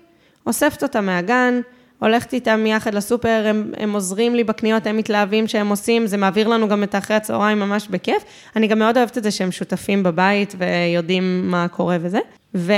אוספת 0.47 0.83
אותם 0.83 1.07
מהגן, 1.07 1.61
הולכת 2.07 2.33
איתם 2.33 2.67
יחד 2.67 2.95
לסופר, 2.95 3.45
הם, 3.47 3.73
הם 3.77 3.93
עוזרים 3.93 4.35
לי 4.35 4.45
בקניות, 4.45 4.87
הם 4.87 4.97
מתלהבים 4.97 5.47
שהם 5.47 5.69
עושים, 5.69 6.07
זה 6.07 6.17
מעביר 6.17 6.49
לנו 6.49 6.69
גם 6.69 6.83
את 6.83 6.95
אחרי 6.95 7.17
הצהריים 7.17 7.61
ממש 7.61 7.89
בכיף. 7.89 8.23
אני 8.57 8.67
גם 8.67 8.79
מאוד 8.79 8.97
אוהבת 8.97 9.19
את 9.19 9.23
זה 9.23 9.31
שהם 9.31 9.53
שותפים 9.53 10.03
בבית 10.03 10.55
ויודעים 10.59 11.51
מה 11.51 11.69
קורה 11.69 11.97
וזה, 12.01 12.19
ו, 12.55 12.73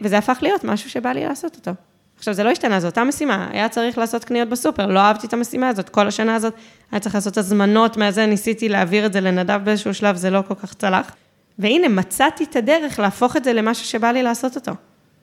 וזה 0.00 0.18
הפך 0.18 0.38
להיות 0.42 0.64
משהו 0.64 0.90
שבא 0.90 1.12
לי 1.12 1.24
לעשות 1.24 1.56
אותו. 1.56 1.70
עכשיו, 2.18 2.34
זה 2.34 2.44
לא 2.44 2.50
השתנה, 2.50 2.80
זו 2.80 2.86
אותה 2.86 3.04
משימה, 3.04 3.48
היה 3.52 3.68
צריך 3.68 3.98
לעשות 3.98 4.24
קניות 4.24 4.48
בסופר, 4.48 4.86
לא 4.86 5.00
אהבתי 5.00 5.26
את 5.26 5.32
המשימה 5.32 5.68
הזאת, 5.68 5.88
כל 5.88 6.08
השנה 6.08 6.34
הזאת 6.34 6.54
היה 6.92 7.00
צריך 7.00 7.14
לעשות 7.14 7.38
הזמנות 7.38 7.96
מהזה, 7.96 8.26
ניסיתי 8.26 8.68
להעביר 8.68 9.06
את 9.06 9.12
זה 9.12 9.20
לנדב 9.20 9.60
באיזשהו 9.64 9.94
שלב, 9.94 10.16
זה 10.16 10.30
לא 10.30 10.42
כל 10.48 10.54
כך 10.54 10.74
צלח. 10.74 11.14
והנה, 11.58 11.88
מצאתי 11.88 12.44
את 12.44 12.56
הדרך 12.56 12.98
להפוך 12.98 13.36
את 13.36 13.44
זה 13.44 13.52
למשהו 13.52 13.84
שבא 13.84 14.10
לי 14.10 14.22
לעשות 14.22 14.56
אותו. 14.56 14.72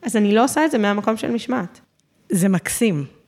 אז 0.02 0.16
אני 0.16 0.36
לא 0.36 0.44
עושה 0.44 0.66
את 0.66 0.72
זה 0.72 0.78
מהמקום 0.78 1.18
של 1.18 1.32
משמעת. 1.32 1.80
זה 2.30 2.50
מקסים. 2.50 3.19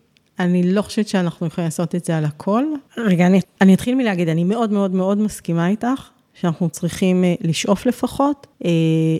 אני 0.43 0.73
לא 0.73 0.81
חושבת 0.81 1.07
שאנחנו 1.07 1.47
יכולים 1.47 1.65
לעשות 1.65 1.95
את 1.95 2.05
זה 2.05 2.17
על 2.17 2.25
הכל. 2.25 2.63
רגע, 2.97 3.27
אני, 3.27 3.41
אני 3.61 3.73
אתחיל 3.73 3.95
מלהגיד, 3.95 4.29
אני 4.29 4.43
מאוד 4.43 4.71
מאוד 4.71 4.91
מאוד 4.91 5.17
מסכימה 5.17 5.67
איתך, 5.67 6.09
שאנחנו 6.33 6.69
צריכים 6.69 7.23
אה, 7.23 7.33
לשאוף 7.41 7.85
לפחות, 7.85 8.47
אה, 8.65 8.69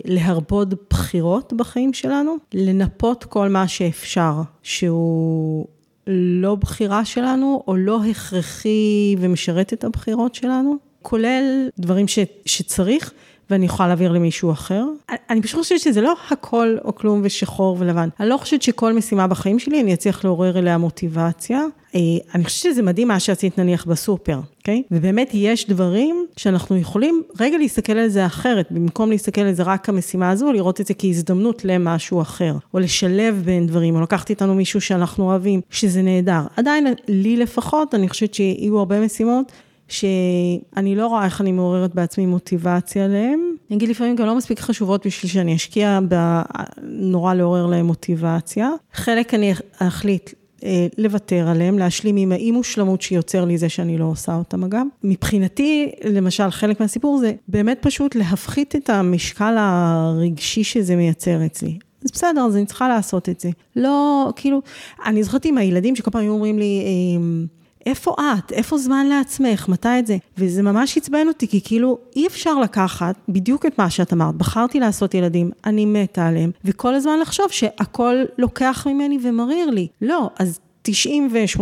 להרבוד 0.04 0.74
בחירות 0.90 1.52
בחיים 1.52 1.92
שלנו, 1.92 2.36
לנפות 2.54 3.24
כל 3.24 3.48
מה 3.48 3.68
שאפשר, 3.68 4.32
שהוא 4.62 5.66
לא 6.06 6.54
בחירה 6.54 7.04
שלנו, 7.04 7.62
או 7.68 7.76
לא 7.76 8.04
הכרחי 8.04 9.16
ומשרת 9.18 9.72
את 9.72 9.84
הבחירות 9.84 10.34
שלנו, 10.34 10.76
כולל 11.02 11.68
דברים 11.78 12.08
ש, 12.08 12.18
שצריך. 12.46 13.12
ואני 13.52 13.64
יכולה 13.64 13.86
להעביר 13.86 14.12
למישהו 14.12 14.52
אחר. 14.52 14.84
אני 15.30 15.42
פשוט 15.42 15.60
חושבת 15.60 15.80
שזה 15.80 16.00
לא 16.00 16.14
הכל 16.30 16.76
או 16.84 16.94
כלום 16.94 17.20
ושחור 17.24 17.76
ולבן. 17.80 18.08
אני 18.20 18.28
לא 18.28 18.36
חושבת 18.36 18.62
שכל 18.62 18.92
משימה 18.92 19.26
בחיים 19.26 19.58
שלי 19.58 19.80
אני 19.80 19.94
אצליח 19.94 20.24
לעורר 20.24 20.58
אליה 20.58 20.78
מוטיבציה. 20.78 21.60
אה, 21.94 22.00
אני 22.34 22.44
חושבת 22.44 22.72
שזה 22.72 22.82
מדהים 22.82 23.08
מה 23.08 23.20
שעשית 23.20 23.58
נניח 23.58 23.84
בסופר, 23.84 24.40
אוקיי? 24.58 24.82
ובאמת 24.90 25.30
יש 25.34 25.68
דברים 25.68 26.26
שאנחנו 26.36 26.76
יכולים 26.76 27.22
רגע 27.40 27.58
להסתכל 27.58 27.92
על 27.92 28.08
זה 28.08 28.26
אחרת, 28.26 28.66
במקום 28.70 29.10
להסתכל 29.10 29.40
על 29.40 29.52
זה 29.52 29.62
רק 29.62 29.84
כמשימה 29.84 30.30
הזו, 30.30 30.52
לראות 30.52 30.80
את 30.80 30.86
זה 30.86 30.94
כהזדמנות 30.94 31.64
למשהו 31.64 32.20
אחר, 32.20 32.54
או 32.74 32.78
לשלב 32.78 33.42
בין 33.44 33.66
דברים, 33.66 33.96
או 33.96 34.00
לקחת 34.00 34.30
איתנו 34.30 34.54
מישהו 34.54 34.80
שאנחנו 34.80 35.24
אוהבים, 35.24 35.60
שזה 35.70 36.02
נהדר. 36.02 36.42
עדיין, 36.56 36.86
לי 37.08 37.36
לפחות, 37.36 37.94
אני 37.94 38.08
חושבת 38.08 38.34
שיהיו 38.34 38.78
הרבה 38.78 39.00
משימות. 39.00 39.52
שאני 39.92 40.96
לא 40.96 41.06
רואה 41.06 41.24
איך 41.24 41.40
אני 41.40 41.52
מעוררת 41.52 41.94
בעצמי 41.94 42.26
מוטיבציה 42.26 43.04
עליהן. 43.04 43.40
אני 43.70 43.76
אגיד, 43.76 43.88
לפעמים 43.88 44.16
גם 44.16 44.26
לא 44.26 44.36
מספיק 44.36 44.60
חשובות 44.60 45.06
בשביל 45.06 45.32
שאני 45.32 45.56
אשקיע 45.56 45.98
בנורא 46.08 47.34
לעורר 47.34 47.66
להן 47.66 47.84
מוטיבציה. 47.84 48.70
חלק 48.92 49.34
אני 49.34 49.52
אחליט 49.78 50.30
אה, 50.64 50.86
לוותר 50.98 51.48
עליהם, 51.48 51.78
להשלים 51.78 52.16
עם 52.16 52.32
האי 52.32 52.50
מושלמות 52.50 53.02
שיוצר 53.02 53.44
לי 53.44 53.58
זה 53.58 53.68
שאני 53.68 53.98
לא 53.98 54.04
עושה 54.04 54.34
אותם 54.34 54.64
אגב. 54.64 54.86
מבחינתי, 55.04 55.90
למשל, 56.04 56.50
חלק 56.50 56.80
מהסיפור 56.80 57.18
זה 57.18 57.32
באמת 57.48 57.78
פשוט 57.80 58.14
להפחית 58.14 58.76
את 58.76 58.90
המשקל 58.90 59.54
הרגשי 59.58 60.64
שזה 60.64 60.96
מייצר 60.96 61.46
אצלי. 61.46 61.78
אז 62.04 62.10
בסדר, 62.12 62.40
אז 62.40 62.56
אני 62.56 62.66
צריכה 62.66 62.88
לעשות 62.88 63.28
את 63.28 63.40
זה. 63.40 63.50
לא, 63.76 64.30
כאילו, 64.36 64.62
אני 65.04 65.22
זוכרת 65.22 65.44
עם 65.44 65.58
הילדים 65.58 65.96
שכל 65.96 66.10
פעם 66.10 66.22
היו 66.22 66.32
אומרים 66.32 66.58
לי, 66.58 66.82
אה, 66.84 67.44
איפה 67.86 68.14
את? 68.20 68.52
איפה 68.52 68.78
זמן 68.78 69.06
לעצמך? 69.06 69.68
מתי 69.68 69.98
את 69.98 70.06
זה? 70.06 70.16
וזה 70.38 70.62
ממש 70.62 70.98
עצבן 70.98 71.28
אותי, 71.28 71.48
כי 71.48 71.60
כאילו 71.64 71.98
אי 72.16 72.26
אפשר 72.26 72.58
לקחת 72.58 73.14
בדיוק 73.28 73.66
את 73.66 73.78
מה 73.78 73.90
שאת 73.90 74.12
אמרת. 74.12 74.34
בחרתי 74.34 74.80
לעשות 74.80 75.14
ילדים, 75.14 75.50
אני 75.66 75.86
מתה 75.86 76.26
עליהם, 76.26 76.50
וכל 76.64 76.94
הזמן 76.94 77.18
לחשוב 77.18 77.46
שהכל 77.50 78.14
לוקח 78.38 78.86
ממני 78.90 79.18
ומריר 79.22 79.70
לי. 79.70 79.88
לא, 80.02 80.30
אז 80.38 80.60
98% 80.88 81.60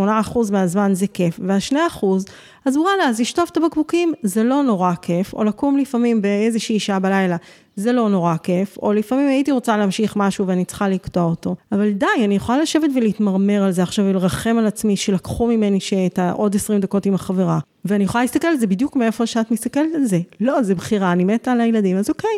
מהזמן 0.52 0.94
זה 0.94 1.06
כיף, 1.06 1.40
וה-2%, 1.46 2.06
אז 2.64 2.76
וואלה, 2.76 3.04
אז 3.08 3.20
לשטוף 3.20 3.50
את 3.50 3.56
הבקבוקים 3.56 4.12
זה 4.22 4.44
לא 4.44 4.62
נורא 4.62 4.92
כיף, 5.02 5.34
או 5.34 5.44
לקום 5.44 5.78
לפעמים 5.78 6.22
באיזושהי 6.22 6.78
שעה 6.78 6.98
בלילה, 6.98 7.36
זה 7.76 7.92
לא 7.92 8.08
נורא 8.08 8.36
כיף, 8.42 8.76
או 8.82 8.92
לפעמים 8.92 9.28
הייתי 9.28 9.52
רוצה 9.52 9.76
להמשיך 9.76 10.16
משהו 10.16 10.46
ואני 10.46 10.64
צריכה 10.64 10.88
לקטוע 10.88 11.22
אותו. 11.22 11.56
אבל 11.72 11.90
די, 11.90 12.06
אני 12.24 12.36
יכולה 12.36 12.58
לשבת 12.58 12.90
ולהתמרמר 12.94 13.62
על 13.62 13.72
זה 13.72 13.82
עכשיו 13.82 14.04
ולרחם 14.04 14.56
על 14.58 14.66
עצמי 14.66 14.96
שלקחו 14.96 15.46
ממני 15.46 15.78
את 16.06 16.18
העוד 16.18 16.54
20 16.56 16.80
דקות 16.80 17.06
עם 17.06 17.14
החברה. 17.14 17.58
ואני 17.84 18.04
יכולה 18.04 18.24
להסתכל 18.24 18.48
על 18.48 18.56
זה 18.56 18.66
בדיוק 18.66 18.96
מאיפה 18.96 19.26
שאת 19.26 19.50
מסתכלת 19.50 19.94
על 19.94 20.04
זה. 20.04 20.20
לא, 20.40 20.62
זה 20.62 20.74
בחירה, 20.74 21.12
אני 21.12 21.24
מתה 21.24 21.52
על 21.52 21.60
הילדים, 21.60 21.96
אז 21.96 22.08
אוקיי. 22.08 22.30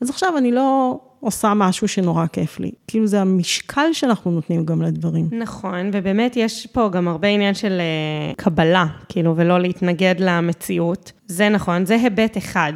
אז 0.00 0.10
עכשיו 0.10 0.38
אני 0.38 0.52
לא 0.52 0.98
עושה 1.24 1.54
משהו 1.54 1.88
שנורא 1.88 2.26
כיף 2.26 2.60
לי. 2.60 2.70
כאילו 2.86 3.06
זה 3.06 3.20
המשקל 3.20 3.92
שאנחנו 3.92 4.30
נותנים 4.30 4.64
גם 4.64 4.82
לדברים. 4.82 5.28
נכון, 5.32 5.90
ובאמת 5.92 6.36
יש 6.36 6.66
פה 6.66 6.88
גם 6.92 7.08
הרבה 7.08 7.28
עניין 7.28 7.54
של 7.54 7.80
uh, 7.80 8.36
קבלה, 8.36 8.86
כאילו, 9.08 9.36
ולא 9.36 9.60
להתנגד 9.60 10.14
למציאות. 10.18 11.12
זה 11.26 11.48
נכון, 11.48 11.86
זה 11.86 11.94
היבט 11.94 12.38
אחד 12.38 12.72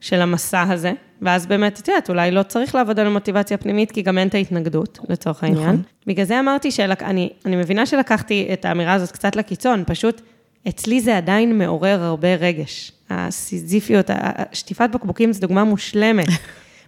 של 0.00 0.20
המסע 0.20 0.62
הזה, 0.62 0.92
ואז 1.22 1.46
באמת, 1.46 1.80
את 1.80 1.88
יודעת, 1.88 2.10
אולי 2.10 2.30
לא 2.30 2.42
צריך 2.42 2.74
לעבוד 2.74 2.98
על 2.98 3.06
המוטיבציה 3.06 3.54
הפנימית, 3.54 3.92
כי 3.92 4.02
גם 4.02 4.18
אין 4.18 4.28
את 4.28 4.34
ההתנגדות, 4.34 4.98
לצורך 5.08 5.44
העניין. 5.44 5.62
נכון. 5.62 5.82
בגלל 6.06 6.24
זה 6.24 6.40
אמרתי 6.40 6.70
שאני 6.70 7.28
אני 7.46 7.56
מבינה 7.56 7.86
שלקחתי 7.86 8.48
את 8.52 8.64
האמירה 8.64 8.92
הזאת 8.92 9.10
קצת 9.10 9.36
לקיצון, 9.36 9.84
פשוט 9.86 10.20
אצלי 10.68 11.00
זה 11.00 11.16
עדיין 11.16 11.58
מעורר 11.58 12.02
הרבה 12.02 12.34
רגש. 12.34 12.92
הסיזיפיות, 13.10 14.10
שטיפת 14.52 14.90
בקבוקים 14.92 15.32
זו 15.32 15.40
דוגמה 15.40 15.64
מושלמת. 15.64 16.28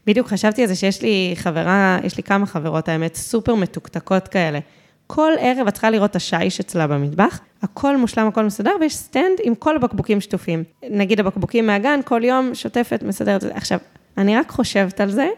בדיוק 0.06 0.26
חשבתי 0.28 0.62
על 0.62 0.68
זה 0.68 0.74
שיש 0.74 1.02
לי 1.02 1.32
חברה, 1.36 1.98
יש 2.04 2.16
לי 2.16 2.22
כמה 2.22 2.46
חברות, 2.46 2.88
האמת, 2.88 3.14
סופר 3.14 3.54
מתוקתקות 3.54 4.28
כאלה. 4.28 4.58
כל 5.06 5.32
ערב 5.38 5.66
את 5.66 5.72
צריכה 5.72 5.90
לראות 5.90 6.10
את 6.10 6.16
השיש 6.16 6.60
אצלה 6.60 6.86
במטבח, 6.86 7.40
הכל 7.62 7.96
מושלם, 7.96 8.26
הכל 8.26 8.44
מסודר, 8.44 8.70
ויש 8.80 8.96
סטנד 8.96 9.38
עם 9.42 9.54
כל 9.54 9.76
הבקבוקים 9.76 10.20
שטופים. 10.20 10.64
נגיד 10.90 11.20
הבקבוקים 11.20 11.66
מהגן, 11.66 12.00
כל 12.04 12.24
יום 12.24 12.54
שוטפת, 12.54 13.02
מסדרת 13.02 13.36
את 13.36 13.40
זה. 13.40 13.54
עכשיו, 13.54 13.78
אני 14.18 14.36
רק 14.36 14.50
חושבת 14.50 15.00
על 15.00 15.10
זה, 15.10 15.28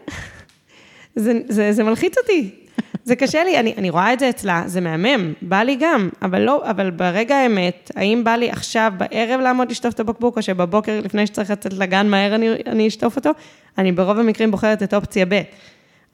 זה, 1.15 1.39
זה, 1.47 1.71
זה 1.71 1.83
מלחיץ 1.83 2.17
אותי. 2.17 2.62
זה 3.03 3.15
קשה 3.15 3.43
לי, 3.43 3.59
אני, 3.59 3.73
אני 3.77 3.89
רואה 3.89 4.13
את 4.13 4.19
זה 4.19 4.29
אצלה, 4.29 4.63
זה 4.65 4.81
מהמם, 4.81 5.33
בא 5.41 5.61
לי 5.61 5.77
גם, 5.79 6.09
אבל 6.21 6.41
לא, 6.41 6.69
אבל 6.69 6.91
ברגע 6.91 7.35
האמת, 7.35 7.91
האם 7.95 8.23
בא 8.23 8.35
לי 8.35 8.49
עכשיו 8.49 8.93
בערב 8.97 9.39
לעמוד 9.41 9.71
לשטוף 9.71 9.93
את 9.93 9.99
הבקבוק, 9.99 10.37
או 10.37 10.41
שבבוקר, 10.41 11.01
לפני 11.03 11.27
שצריך 11.27 11.51
לצאת 11.51 11.73
לגן 11.73 12.09
מהר, 12.09 12.35
אני, 12.35 12.49
אני 12.67 12.87
אשטוף 12.87 13.15
אותו? 13.15 13.29
אני 13.77 13.91
ברוב 13.91 14.19
המקרים 14.19 14.51
בוחרת 14.51 14.83
את 14.83 14.93
אופציה 14.93 15.25
ב'. 15.25 15.41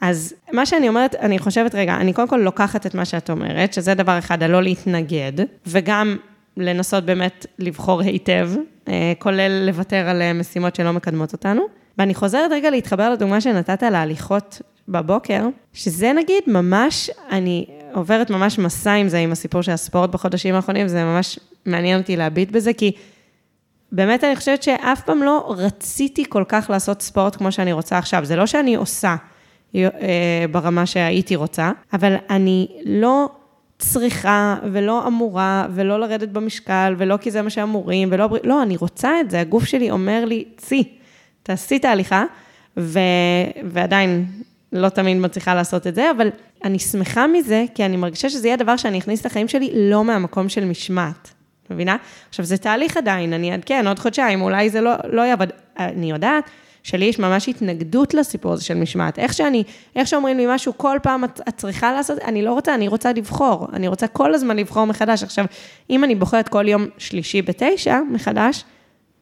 אז 0.01 0.33
מה 0.53 0.65
שאני 0.65 0.89
אומרת, 0.89 1.15
אני 1.15 1.39
חושבת, 1.39 1.75
רגע, 1.75 1.95
אני 1.95 2.13
קודם 2.13 2.27
כל 2.27 2.37
לוקחת 2.37 2.85
את 2.85 2.95
מה 2.95 3.05
שאת 3.05 3.29
אומרת, 3.29 3.73
שזה 3.73 3.93
דבר 3.93 4.17
אחד, 4.17 4.43
הלא 4.43 4.63
להתנגד, 4.63 5.33
וגם 5.67 6.17
לנסות 6.57 7.05
באמת 7.05 7.45
לבחור 7.59 8.01
היטב, 8.01 8.49
אה, 8.87 9.13
כולל 9.19 9.65
לוותר 9.65 10.09
על 10.09 10.33
משימות 10.33 10.75
שלא 10.75 10.93
מקדמות 10.93 11.33
אותנו. 11.33 11.61
ואני 11.97 12.15
חוזרת 12.15 12.51
רגע 12.51 12.69
להתחבר 12.69 13.09
לדוגמה 13.09 13.41
שנתת 13.41 13.83
על 13.83 13.95
ההליכות 13.95 14.61
בבוקר, 14.89 15.47
שזה 15.73 16.13
נגיד 16.13 16.43
ממש, 16.47 17.09
אני 17.31 17.65
עוברת 17.93 18.29
ממש 18.29 18.59
מסע 18.59 18.91
עם 18.91 19.07
זה, 19.07 19.17
עם 19.17 19.31
הסיפור 19.31 19.61
של 19.61 19.71
הספורט 19.71 20.09
בחודשים 20.09 20.55
האחרונים, 20.55 20.87
זה 20.87 21.03
ממש 21.03 21.39
מעניין 21.65 21.99
אותי 21.99 22.15
להביט 22.15 22.51
בזה, 22.51 22.73
כי 22.73 22.91
באמת 23.91 24.23
אני 24.23 24.35
חושבת 24.35 24.63
שאף 24.63 25.01
פעם 25.01 25.23
לא 25.23 25.55
רציתי 25.57 26.25
כל 26.29 26.43
כך 26.47 26.69
לעשות 26.69 27.01
ספורט 27.01 27.35
כמו 27.35 27.51
שאני 27.51 27.73
רוצה 27.73 27.97
עכשיו. 27.97 28.25
זה 28.25 28.35
לא 28.35 28.45
שאני 28.45 28.75
עושה 28.75 29.15
אה, 29.75 30.45
ברמה 30.51 30.85
שהייתי 30.85 31.35
רוצה, 31.35 31.71
אבל 31.93 32.15
אני 32.29 32.67
לא 32.85 33.29
צריכה 33.79 34.55
ולא 34.71 35.07
אמורה 35.07 35.67
ולא 35.73 35.99
לרדת 35.99 36.29
במשקל 36.29 36.95
ולא 36.97 37.17
כי 37.17 37.31
זה 37.31 37.41
מה 37.41 37.49
שאמורים 37.49 38.09
ולא... 38.11 38.29
לא, 38.43 38.63
אני 38.63 38.77
רוצה 38.77 39.21
את 39.21 39.31
זה, 39.31 39.39
הגוף 39.39 39.65
שלי 39.65 39.91
אומר 39.91 40.25
לי, 40.25 40.43
צי, 40.57 40.83
תעשי 41.43 41.77
את 41.77 41.85
ההליכה, 41.85 42.23
ו... 42.77 42.99
ועדיין 43.63 44.25
לא 44.73 44.89
תמיד 44.89 45.17
מצליחה 45.17 45.55
לעשות 45.55 45.87
את 45.87 45.95
זה, 45.95 46.11
אבל 46.11 46.29
אני 46.63 46.79
שמחה 46.79 47.27
מזה, 47.27 47.65
כי 47.75 47.85
אני 47.85 47.97
מרגישה 47.97 48.29
שזה 48.29 48.47
יהיה 48.47 48.57
דבר 48.57 48.77
שאני 48.77 48.99
אכניס 48.99 49.25
לחיים 49.25 49.47
שלי 49.47 49.71
לא 49.73 50.03
מהמקום 50.03 50.49
של 50.49 50.65
משמעת. 50.65 51.33
מבינה? 51.69 51.97
עכשיו, 52.29 52.45
זה 52.45 52.57
תהליך 52.57 52.97
עדיין, 52.97 53.33
אני 53.33 53.51
אעדכן, 53.51 53.87
עוד 53.87 53.99
חודשיים, 53.99 54.41
אולי 54.41 54.69
זה 54.69 54.81
לא, 54.81 54.91
לא 55.09 55.21
יעבוד. 55.21 55.49
אני 55.79 56.11
יודעת 56.11 56.43
שלי 56.83 57.05
יש 57.05 57.19
ממש 57.19 57.49
התנגדות 57.49 58.13
לסיפור 58.13 58.53
הזה 58.53 58.63
של 58.63 58.73
משמעת. 58.73 59.19
איך 59.19 59.33
שאני, 59.33 59.63
איך 59.95 60.07
שאומרים 60.07 60.37
לי 60.37 60.45
משהו, 60.49 60.77
כל 60.77 60.97
פעם 61.03 61.23
את, 61.23 61.41
את 61.49 61.57
צריכה 61.57 61.91
לעשות, 61.91 62.19
אני 62.19 62.41
לא 62.41 62.53
רוצה, 62.53 62.75
אני 62.75 62.87
רוצה 62.87 63.13
לבחור. 63.13 63.67
אני 63.73 63.87
רוצה 63.87 64.07
כל 64.07 64.33
הזמן 64.33 64.57
לבחור 64.57 64.85
מחדש. 64.85 65.23
עכשיו, 65.23 65.45
אם 65.89 66.03
אני 66.03 66.15
בוחרת 66.15 66.49
כל 66.49 66.67
יום 66.67 66.85
שלישי 66.97 67.41
בתשע 67.41 67.99
מחדש, 68.11 68.63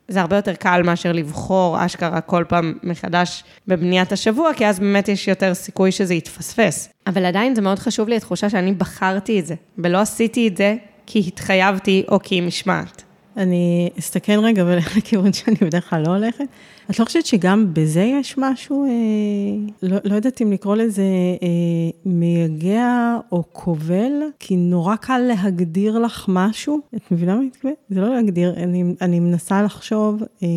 זה 0.07 0.21
הרבה 0.21 0.35
יותר 0.35 0.53
קל 0.53 0.81
מאשר 0.85 1.11
לבחור 1.11 1.85
אשכרה 1.85 2.21
כל 2.21 2.43
פעם 2.47 2.73
מחדש 2.83 3.43
בבניית 3.67 4.11
השבוע, 4.11 4.53
כי 4.53 4.67
אז 4.67 4.79
באמת 4.79 5.07
יש 5.07 5.27
יותר 5.27 5.53
סיכוי 5.53 5.91
שזה 5.91 6.13
יתפספס. 6.13 6.89
אבל 7.07 7.25
עדיין 7.25 7.55
זה 7.55 7.61
מאוד 7.61 7.79
חשוב 7.79 8.09
לי 8.09 8.15
התחושה 8.15 8.49
שאני 8.49 8.71
בחרתי 8.71 9.39
את 9.39 9.45
זה, 9.45 9.55
ולא 9.77 9.97
עשיתי 9.97 10.47
את 10.47 10.57
זה 10.57 10.75
כי 11.05 11.23
התחייבתי 11.27 12.03
או 12.09 12.19
כי 12.19 12.41
משמעת. 12.41 13.03
אני 13.37 13.89
אסתכל 13.99 14.39
רגע 14.39 14.63
ולך 14.67 14.93
לכיוון 14.97 15.33
שאני 15.33 15.55
בדרך 15.61 15.89
כלל 15.89 16.03
לא 16.07 16.15
הולכת. 16.15 16.45
את 16.91 16.99
לא 16.99 17.05
חושבת 17.05 17.25
שגם 17.25 17.73
בזה 17.73 18.01
יש 18.01 18.35
משהו, 18.37 18.85
אה, 18.85 18.89
לא, 19.81 19.97
לא 20.03 20.15
יודעת 20.15 20.41
אם 20.41 20.51
לקרוא 20.51 20.75
לזה 20.75 21.03
אה, 21.41 21.47
מייגע 22.05 23.17
או 23.31 23.43
כובל, 23.51 24.11
כי 24.39 24.55
נורא 24.55 24.95
קל 24.95 25.17
להגדיר 25.17 25.99
לך 25.99 26.25
משהו. 26.27 26.79
את 26.95 27.11
מבינה 27.11 27.35
מה 27.35 27.39
אני 27.39 27.47
מתכוונת? 27.47 27.75
זה 27.89 28.01
לא 28.01 28.15
להגדיר, 28.15 28.53
אני, 28.57 28.83
אני 29.01 29.19
מנסה 29.19 29.63
לחשוב. 29.63 30.23
אה, 30.43 30.47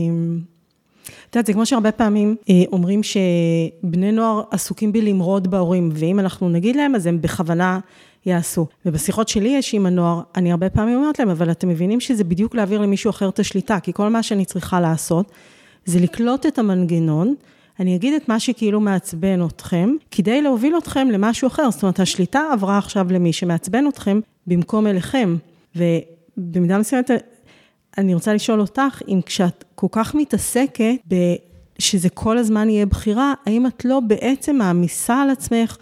את 1.30 1.36
יודעת, 1.36 1.46
זה 1.46 1.52
כמו 1.52 1.66
שהרבה 1.66 1.92
פעמים 1.92 2.36
אה, 2.50 2.54
אומרים 2.72 3.00
שבני 3.02 4.12
נוער 4.12 4.42
עסוקים 4.50 4.92
בלמרוד 4.92 5.50
בהורים, 5.50 5.90
ואם 5.92 6.20
אנחנו 6.20 6.48
נגיד 6.48 6.76
להם, 6.76 6.94
אז 6.94 7.06
הם 7.06 7.20
בכוונה 7.20 7.80
יעשו. 8.26 8.66
ובשיחות 8.87 9.28
שלי 9.28 9.48
יש 9.48 9.74
עם 9.74 9.87
הנוער, 9.87 10.20
אני 10.37 10.50
הרבה 10.50 10.70
פעמים 10.70 10.96
אומרת 10.96 11.18
להם, 11.18 11.28
אבל 11.28 11.50
אתם 11.50 11.68
מבינים 11.68 12.00
שזה 12.00 12.24
בדיוק 12.24 12.54
להעביר 12.54 12.80
למישהו 12.80 13.11
אחר 13.11 13.28
את 13.28 13.38
השליטה, 13.38 13.80
כי 13.80 13.92
כל 13.92 14.09
מה 14.09 14.22
שאני 14.22 14.44
צריכה 14.44 14.80
לעשות, 14.80 15.33
זה 15.85 16.00
לקלוט 16.00 16.46
את 16.46 16.59
המנגנון, 16.59 17.35
אני 17.80 17.96
אגיד 17.96 18.14
את 18.14 18.28
מה 18.28 18.40
שכאילו 18.40 18.80
מעצבן 18.80 19.46
אתכם, 19.46 19.90
כדי 20.11 20.42
להוביל 20.42 20.78
אתכם 20.78 21.09
למשהו 21.11 21.48
אחר. 21.48 21.70
זאת 21.70 21.83
אומרת, 21.83 22.00
השליטה 22.00 22.42
עברה 22.52 22.78
עכשיו 22.78 23.06
למי 23.11 23.33
שמעצבן 23.33 23.88
אתכם 23.88 24.20
במקום 24.46 24.87
אליכם. 24.87 25.37
ובמידה 25.76 26.78
מסוימת, 26.78 27.11
אני 27.98 28.14
רוצה 28.14 28.35
לשאול 28.35 28.61
אותך, 28.61 29.02
אם 29.09 29.20
כשאת 29.26 29.64
כל 29.74 29.87
כך 29.90 30.14
מתעסקת 30.14 30.94
ב... 31.09 31.14
שזה 31.78 32.09
כל 32.09 32.38
הזמן 32.38 32.68
יהיה 32.68 32.87
בחירה, 32.87 33.35
האם 33.46 33.66
את 33.66 33.85
לא 33.85 34.00
בעצם 34.00 34.56
מעמיסה 34.56 35.22
על 35.22 35.30
עצמך, 35.30 35.76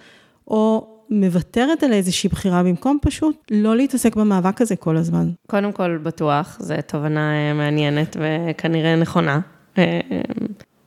או 0.48 0.87
מוותרת 1.11 1.83
על 1.83 1.92
איזושהי 1.92 2.29
בחירה, 2.29 2.62
במקום 2.62 2.99
פשוט 3.03 3.37
לא 3.51 3.77
להתעסק 3.77 4.16
במאבק 4.16 4.61
הזה 4.61 4.77
כל 4.77 4.97
הזמן? 4.97 5.31
קודם 5.47 5.73
כל, 5.73 5.99
בטוח, 6.03 6.57
זו 6.61 6.75
תובנה 6.87 7.33
אה, 7.33 7.55
מעניינת 7.55 8.16
וכנראה 8.21 8.97
נכונה. 8.97 9.40
אה, 9.79 10.01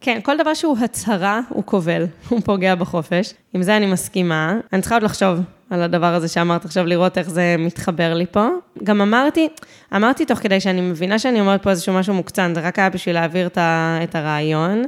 כן, 0.02 0.20
כל 0.24 0.38
דבר 0.38 0.54
שהוא 0.54 0.78
הצהרה, 0.78 1.42
הוא 1.50 1.64
כובל, 1.66 2.06
הוא 2.30 2.42
פוגע 2.42 2.76
בחופש. 2.76 3.34
עם 3.54 3.64
זה 3.64 3.78
אני 3.78 3.86
מסכימה. 3.86 4.60
אני 4.74 4.82
צריכה 4.82 4.96
עוד 4.96 5.04
לחשוב 5.04 5.40
על 5.70 5.82
הדבר 5.82 6.14
הזה 6.14 6.28
שאמרת 6.28 6.66
עכשיו, 6.66 6.86
לראות 6.86 7.18
איך 7.18 7.30
זה 7.30 7.56
מתחבר 7.60 8.14
לי 8.14 8.26
פה. 8.32 8.48
גם 8.84 9.02
אמרתי, 9.02 9.48
אמרתי 9.96 10.26
תוך 10.26 10.40
כדי 10.40 10.60
שאני 10.60 10.82
מבינה 10.82 11.20
שאני 11.20 11.42
אומרת 11.42 11.64
פה 11.64 11.70
איזשהו 11.70 11.94
משהו 11.94 12.14
מוקצן, 12.14 12.56
זה 12.56 12.62
רק 12.62 12.80
היה 12.80 12.90
בשביל 12.90 13.16
להעביר 13.16 13.50
את 13.58 14.16
הרעיון. 14.16 14.84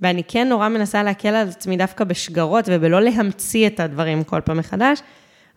ואני 0.00 0.22
כן 0.28 0.48
נורא 0.48 0.68
מנסה 0.68 1.02
להקל 1.02 1.28
על 1.28 1.48
עצמי 1.48 1.76
דווקא 1.76 2.04
בשגרות 2.04 2.64
ובלא 2.68 3.00
להמציא 3.02 3.66
את 3.66 3.80
הדברים 3.80 4.24
כל 4.24 4.40
פעם 4.40 4.56
מחדש. 4.56 5.02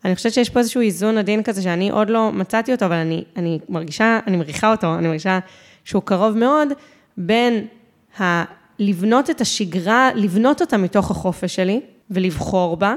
אני 0.06 0.16
חושבת 0.16 0.34
שיש 0.34 0.50
פה 0.50 0.60
איזשהו 0.60 0.82
איזון 0.82 1.18
עדין 1.18 1.44
כזה 1.44 1.62
שאני 1.62 1.90
עוד 1.90 2.10
לא 2.10 2.32
מצאתי 2.32 2.72
אותו, 2.72 2.86
אבל 2.86 2.96
אני, 2.96 3.24
אני 3.38 3.60
מרגישה, 3.70 4.20
אני 4.28 4.38
מריחה 4.38 4.72
אותו, 4.72 4.96
אני 4.96 5.08
מרגישה 5.08 5.40
שהוא 5.86 6.04
קרוב 6.04 6.38
מאוד 6.38 6.70
בין 7.18 7.68
ה... 8.20 8.44
לבנות 8.80 9.30
את 9.30 9.42
השגרה, 9.42 10.10
לבנות 10.16 10.62
אותה 10.62 10.78
מתוך 10.78 11.12
החופש 11.12 11.56
שלי 11.56 11.82
ולבחור 12.12 12.78
בה, 12.78 12.96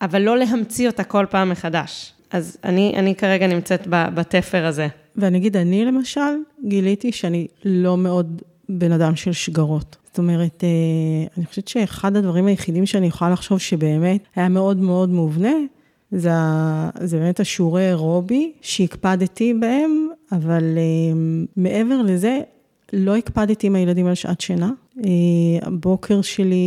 אבל 0.00 0.22
לא 0.22 0.38
להמציא 0.38 0.86
אותה 0.86 1.04
כל 1.04 1.26
פעם 1.30 1.50
מחדש. 1.50 2.12
אז 2.30 2.58
אני, 2.64 2.92
אני 2.96 3.14
כרגע 3.14 3.46
נמצאת 3.46 3.86
בתפר 3.90 4.66
הזה. 4.66 4.88
ואני 5.16 5.38
אגיד, 5.38 5.56
אני 5.56 5.84
למשל, 5.84 6.20
גיליתי 6.64 7.12
שאני 7.12 7.46
לא 7.64 7.96
מאוד 7.96 8.42
בן 8.68 8.92
אדם 8.92 9.16
של 9.16 9.32
שגרות. 9.32 9.96
זאת 10.14 10.18
אומרת, 10.18 10.64
אה, 10.64 11.26
אני 11.36 11.46
חושבת 11.46 11.68
שאחד 11.68 12.16
הדברים 12.16 12.46
היחידים 12.46 12.86
שאני 12.86 13.06
יכולה 13.06 13.30
לחשוב 13.30 13.58
שבאמת 13.58 14.20
היה 14.36 14.48
מאוד 14.48 14.76
מאוד 14.76 15.08
מובנה, 15.08 15.52
זה, 16.10 16.30
זה 17.00 17.18
באמת 17.18 17.40
השיעורי 17.40 17.88
אירובי 17.88 18.52
שהקפדתי 18.60 19.54
בהם, 19.54 20.08
אבל 20.32 20.62
אה, 20.78 21.16
מעבר 21.56 22.02
לזה, 22.02 22.40
לא 22.92 23.16
הקפדתי 23.16 23.66
עם 23.66 23.74
הילדים 23.74 24.06
על 24.06 24.14
שעת 24.14 24.40
שינה. 24.40 24.70
אה, 24.98 25.10
הבוקר 25.62 26.22
שלי 26.22 26.66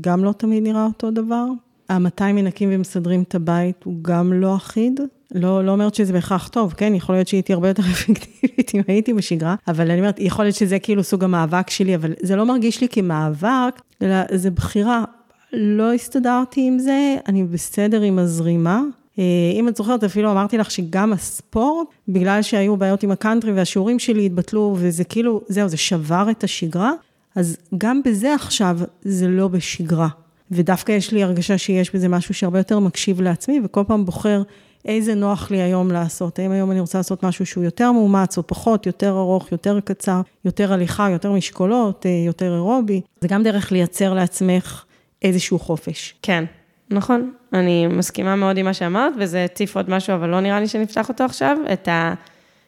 גם 0.00 0.24
לא 0.24 0.32
תמיד 0.32 0.62
נראה 0.62 0.84
אותו 0.84 1.10
דבר. 1.10 1.46
המתי 1.92 2.32
מנקים 2.32 2.68
ומסדרים 2.72 3.22
את 3.22 3.34
הבית 3.34 3.84
הוא 3.84 3.94
גם 4.02 4.32
לא 4.32 4.56
אחיד. 4.56 5.00
לא, 5.34 5.64
לא 5.64 5.72
אומרת 5.72 5.94
שזה 5.94 6.12
בהכרח 6.12 6.48
טוב, 6.48 6.72
כן? 6.76 6.94
יכול 6.94 7.14
להיות 7.14 7.28
שהייתי 7.28 7.52
הרבה 7.52 7.68
יותר 7.68 7.82
אפקטיבית 7.92 8.74
אם 8.74 8.80
הייתי 8.88 9.12
בשגרה, 9.12 9.54
אבל 9.68 9.90
אני 9.90 10.00
אומרת, 10.00 10.20
יכול 10.20 10.44
להיות 10.44 10.56
שזה 10.56 10.78
כאילו 10.78 11.04
סוג 11.04 11.24
המאבק 11.24 11.70
שלי, 11.70 11.94
אבל 11.94 12.12
זה 12.22 12.36
לא 12.36 12.46
מרגיש 12.46 12.80
לי 12.80 12.88
כמאבק, 12.88 13.82
אלא 14.02 14.16
זה 14.34 14.50
בחירה. 14.50 15.04
לא 15.52 15.92
הסתדרתי 15.92 16.66
עם 16.66 16.78
זה, 16.78 17.16
אני 17.28 17.44
בסדר 17.44 18.02
עם 18.02 18.18
הזרימה. 18.18 18.82
אה, 19.18 19.24
אם 19.54 19.68
את 19.68 19.76
זוכרת, 19.76 20.04
אפילו 20.04 20.30
אמרתי 20.30 20.58
לך 20.58 20.70
שגם 20.70 21.12
הספורט, 21.12 21.88
בגלל 22.08 22.42
שהיו 22.42 22.76
בעיות 22.76 23.02
עם 23.02 23.10
הקאנטרי 23.10 23.52
והשיעורים 23.52 23.98
שלי 23.98 24.26
התבטלו, 24.26 24.76
וזה 24.78 25.04
כאילו, 25.04 25.40
זהו, 25.48 25.68
זה 25.68 25.76
שבר 25.76 26.26
את 26.30 26.44
השגרה, 26.44 26.92
אז 27.34 27.56
גם 27.78 28.00
בזה 28.04 28.34
עכשיו 28.34 28.78
זה 29.02 29.28
לא 29.28 29.48
בשגרה. 29.48 30.08
ודווקא 30.52 30.92
יש 30.92 31.12
לי 31.12 31.22
הרגשה 31.22 31.58
שיש 31.58 31.94
בזה 31.94 32.08
משהו 32.08 32.34
שהרבה 32.34 32.58
יותר 32.58 32.78
מקשיב 32.78 33.20
לעצמי, 33.20 33.60
וכל 33.64 33.84
פעם 33.86 34.04
בוחר 34.06 34.42
איזה 34.84 35.14
נוח 35.14 35.50
לי 35.50 35.62
היום 35.62 35.90
לעשות. 35.90 36.38
האם 36.38 36.50
היום 36.50 36.70
אני 36.70 36.80
רוצה 36.80 36.98
לעשות 36.98 37.22
משהו 37.22 37.46
שהוא 37.46 37.64
יותר 37.64 37.92
מאומץ 37.92 38.38
או 38.38 38.46
פחות, 38.46 38.86
יותר 38.86 39.10
ארוך, 39.10 39.52
יותר 39.52 39.80
קצר, 39.80 40.20
יותר 40.44 40.72
הליכה, 40.72 41.10
יותר 41.10 41.32
משקולות, 41.32 42.06
אה, 42.06 42.10
יותר 42.26 42.54
אירובי. 42.54 43.00
זה 43.20 43.28
גם 43.28 43.42
דרך 43.42 43.72
לייצר 43.72 44.14
לעצמך 44.14 44.84
איזשהו 45.22 45.58
חופש. 45.58 46.14
כן, 46.22 46.44
נכון. 46.90 47.32
אני 47.52 47.86
מסכימה 47.86 48.36
מאוד 48.36 48.58
עם 48.58 48.64
מה 48.64 48.74
שאמרת, 48.74 49.12
וזה 49.18 49.44
הציף 49.44 49.76
עוד 49.76 49.90
משהו, 49.90 50.14
אבל 50.14 50.28
לא 50.28 50.40
נראה 50.40 50.60
לי 50.60 50.68
שנפתח 50.68 51.08
אותו 51.08 51.24
עכשיו, 51.24 51.56
את 51.72 51.88
ה... 51.88 52.14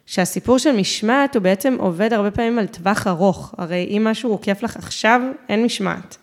שהסיפור 0.07 0.59
של 0.59 0.77
משמעת 0.77 1.35
הוא 1.37 1.43
בעצם 1.43 1.77
עובד 1.79 2.13
הרבה 2.13 2.31
פעמים 2.31 2.59
על 2.59 2.67
טווח 2.67 3.07
ארוך. 3.07 3.55
הרי 3.59 3.87
אם 3.91 4.05
משהו 4.05 4.31
הוא 4.31 4.39
כיף 4.43 4.63
לך 4.63 4.77
עכשיו, 4.77 5.21
אין 5.49 5.65
משמעת. 5.65 6.17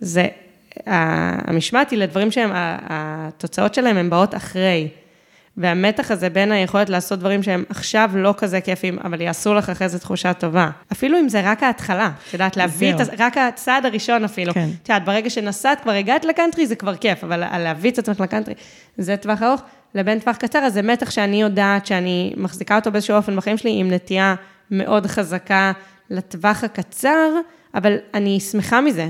זה, 0.00 0.26
המשמעת 0.86 1.90
היא 1.90 1.98
לדברים 1.98 2.30
שהם, 2.30 2.50
התוצאות 2.54 3.74
שלהם 3.74 3.96
הן 3.96 4.10
באות 4.10 4.34
אחרי. 4.34 4.88
והמתח 5.56 6.10
הזה 6.10 6.30
בין 6.30 6.52
היכולת 6.52 6.88
לעשות 6.88 7.18
דברים 7.18 7.42
שהם 7.42 7.64
עכשיו 7.68 8.10
לא 8.14 8.34
כזה 8.36 8.60
כיפים, 8.60 8.98
אבל 9.04 9.20
יעשו 9.20 9.54
לך 9.54 9.70
אחרי 9.70 9.88
זה 9.88 9.98
תחושה 9.98 10.32
טובה. 10.32 10.70
אפילו 10.92 11.18
אם 11.18 11.28
זה 11.28 11.40
רק 11.44 11.62
ההתחלה, 11.62 12.10
את 12.28 12.32
יודעת, 12.32 12.56
להביא 12.56 12.94
את, 12.94 13.00
רק 13.18 13.38
הצעד 13.38 13.86
הראשון 13.86 14.24
אפילו. 14.24 14.54
כן. 14.54 14.68
את 14.82 14.88
יודעת, 14.88 15.04
ברגע 15.04 15.30
שנסעת, 15.30 15.80
כבר 15.80 15.92
הגעת 15.92 16.24
לקאנטרי, 16.24 16.66
זה 16.66 16.76
כבר 16.76 16.96
כיף, 16.96 17.24
אבל 17.24 17.58
להביא 17.58 17.90
את 17.90 17.98
עצמך 17.98 18.20
לקאנטרי, 18.20 18.54
זה 18.98 19.16
טווח 19.16 19.42
ארוך. 19.42 19.62
לבין 19.94 20.18
טווח 20.18 20.36
קצר, 20.36 20.58
אז 20.58 20.74
זה 20.74 20.82
מתח 20.82 21.10
שאני 21.10 21.42
יודעת 21.42 21.86
שאני 21.86 22.34
מחזיקה 22.36 22.76
אותו 22.76 22.92
באיזשהו 22.92 23.16
אופן 23.16 23.36
בחיים 23.36 23.56
שלי, 23.56 23.80
עם 23.80 23.92
נטייה 23.92 24.34
מאוד 24.70 25.06
חזקה 25.06 25.72
לטווח 26.10 26.64
הקצר, 26.64 27.28
אבל 27.74 27.96
אני 28.14 28.40
שמחה 28.40 28.80
מזה. 28.80 29.08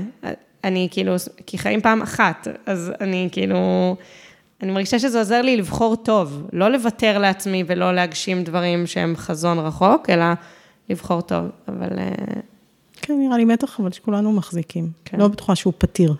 אני 0.67 0.87
כאילו, 0.91 1.15
כי 1.45 1.57
חיים 1.57 1.81
פעם 1.81 2.01
אחת, 2.01 2.47
אז 2.65 2.91
אני 3.01 3.29
כאילו... 3.31 3.95
אני 4.63 4.71
מרגישה 4.71 4.99
שזה 4.99 5.19
עוזר 5.19 5.41
לי 5.41 5.57
לבחור 5.57 5.95
טוב, 5.95 6.47
לא 6.53 6.71
לוותר 6.71 7.17
לעצמי 7.17 7.63
ולא 7.67 7.95
להגשים 7.95 8.43
דברים 8.43 8.87
שהם 8.87 9.15
חזון 9.17 9.59
רחוק, 9.59 10.09
אלא 10.09 10.25
לבחור 10.89 11.21
טוב, 11.21 11.45
אבל... 11.67 11.99
אה, 11.99 12.11
כן, 13.01 13.13
נראה 13.19 13.37
לי 13.37 13.45
מתח, 13.45 13.79
אבל 13.79 13.91
שכולנו 13.91 14.31
מחזיקים. 14.31 14.89
כן. 15.05 15.19
לא 15.19 15.27
בטוחה 15.27 15.55
שהוא 15.55 15.73
פתיר. 15.77 16.13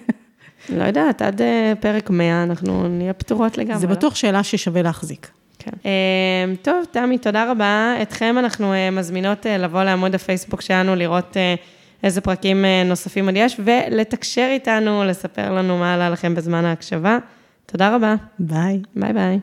לא 0.76 0.84
יודעת, 0.84 1.22
עד 1.22 1.42
אה, 1.42 1.72
פרק 1.80 2.10
100 2.10 2.42
אנחנו 2.42 2.88
נהיה 2.88 3.12
פתורות 3.12 3.58
לגמרי. 3.58 3.80
זה 3.80 3.86
בטוח 3.86 4.14
שאלה 4.14 4.42
ששווה 4.42 4.82
להחזיק. 4.82 5.30
כן. 5.58 5.70
טוב, 6.62 6.84
תמי, 6.90 7.18
תודה 7.18 7.50
רבה. 7.50 7.94
אתכם 8.02 8.36
אנחנו 8.38 8.72
מזמינות 8.92 9.46
לבוא 9.46 9.82
לעמוד 9.82 10.14
הפייסבוק 10.14 10.60
שלנו, 10.60 10.94
לראות 10.94 11.36
איזה 12.02 12.20
פרקים 12.20 12.64
נוספים 12.84 13.26
עוד 13.26 13.34
יש, 13.36 13.60
ולתקשר 13.64 14.48
איתנו, 14.50 15.04
לספר 15.04 15.52
לנו 15.52 15.78
מה 15.78 15.94
עלה 15.94 16.10
לכם 16.10 16.34
בזמן 16.34 16.64
ההקשבה. 16.64 17.18
תודה 17.66 17.96
רבה. 17.96 18.14
ביי. 18.38 18.82
ביי 18.96 19.12
ביי. 19.12 19.38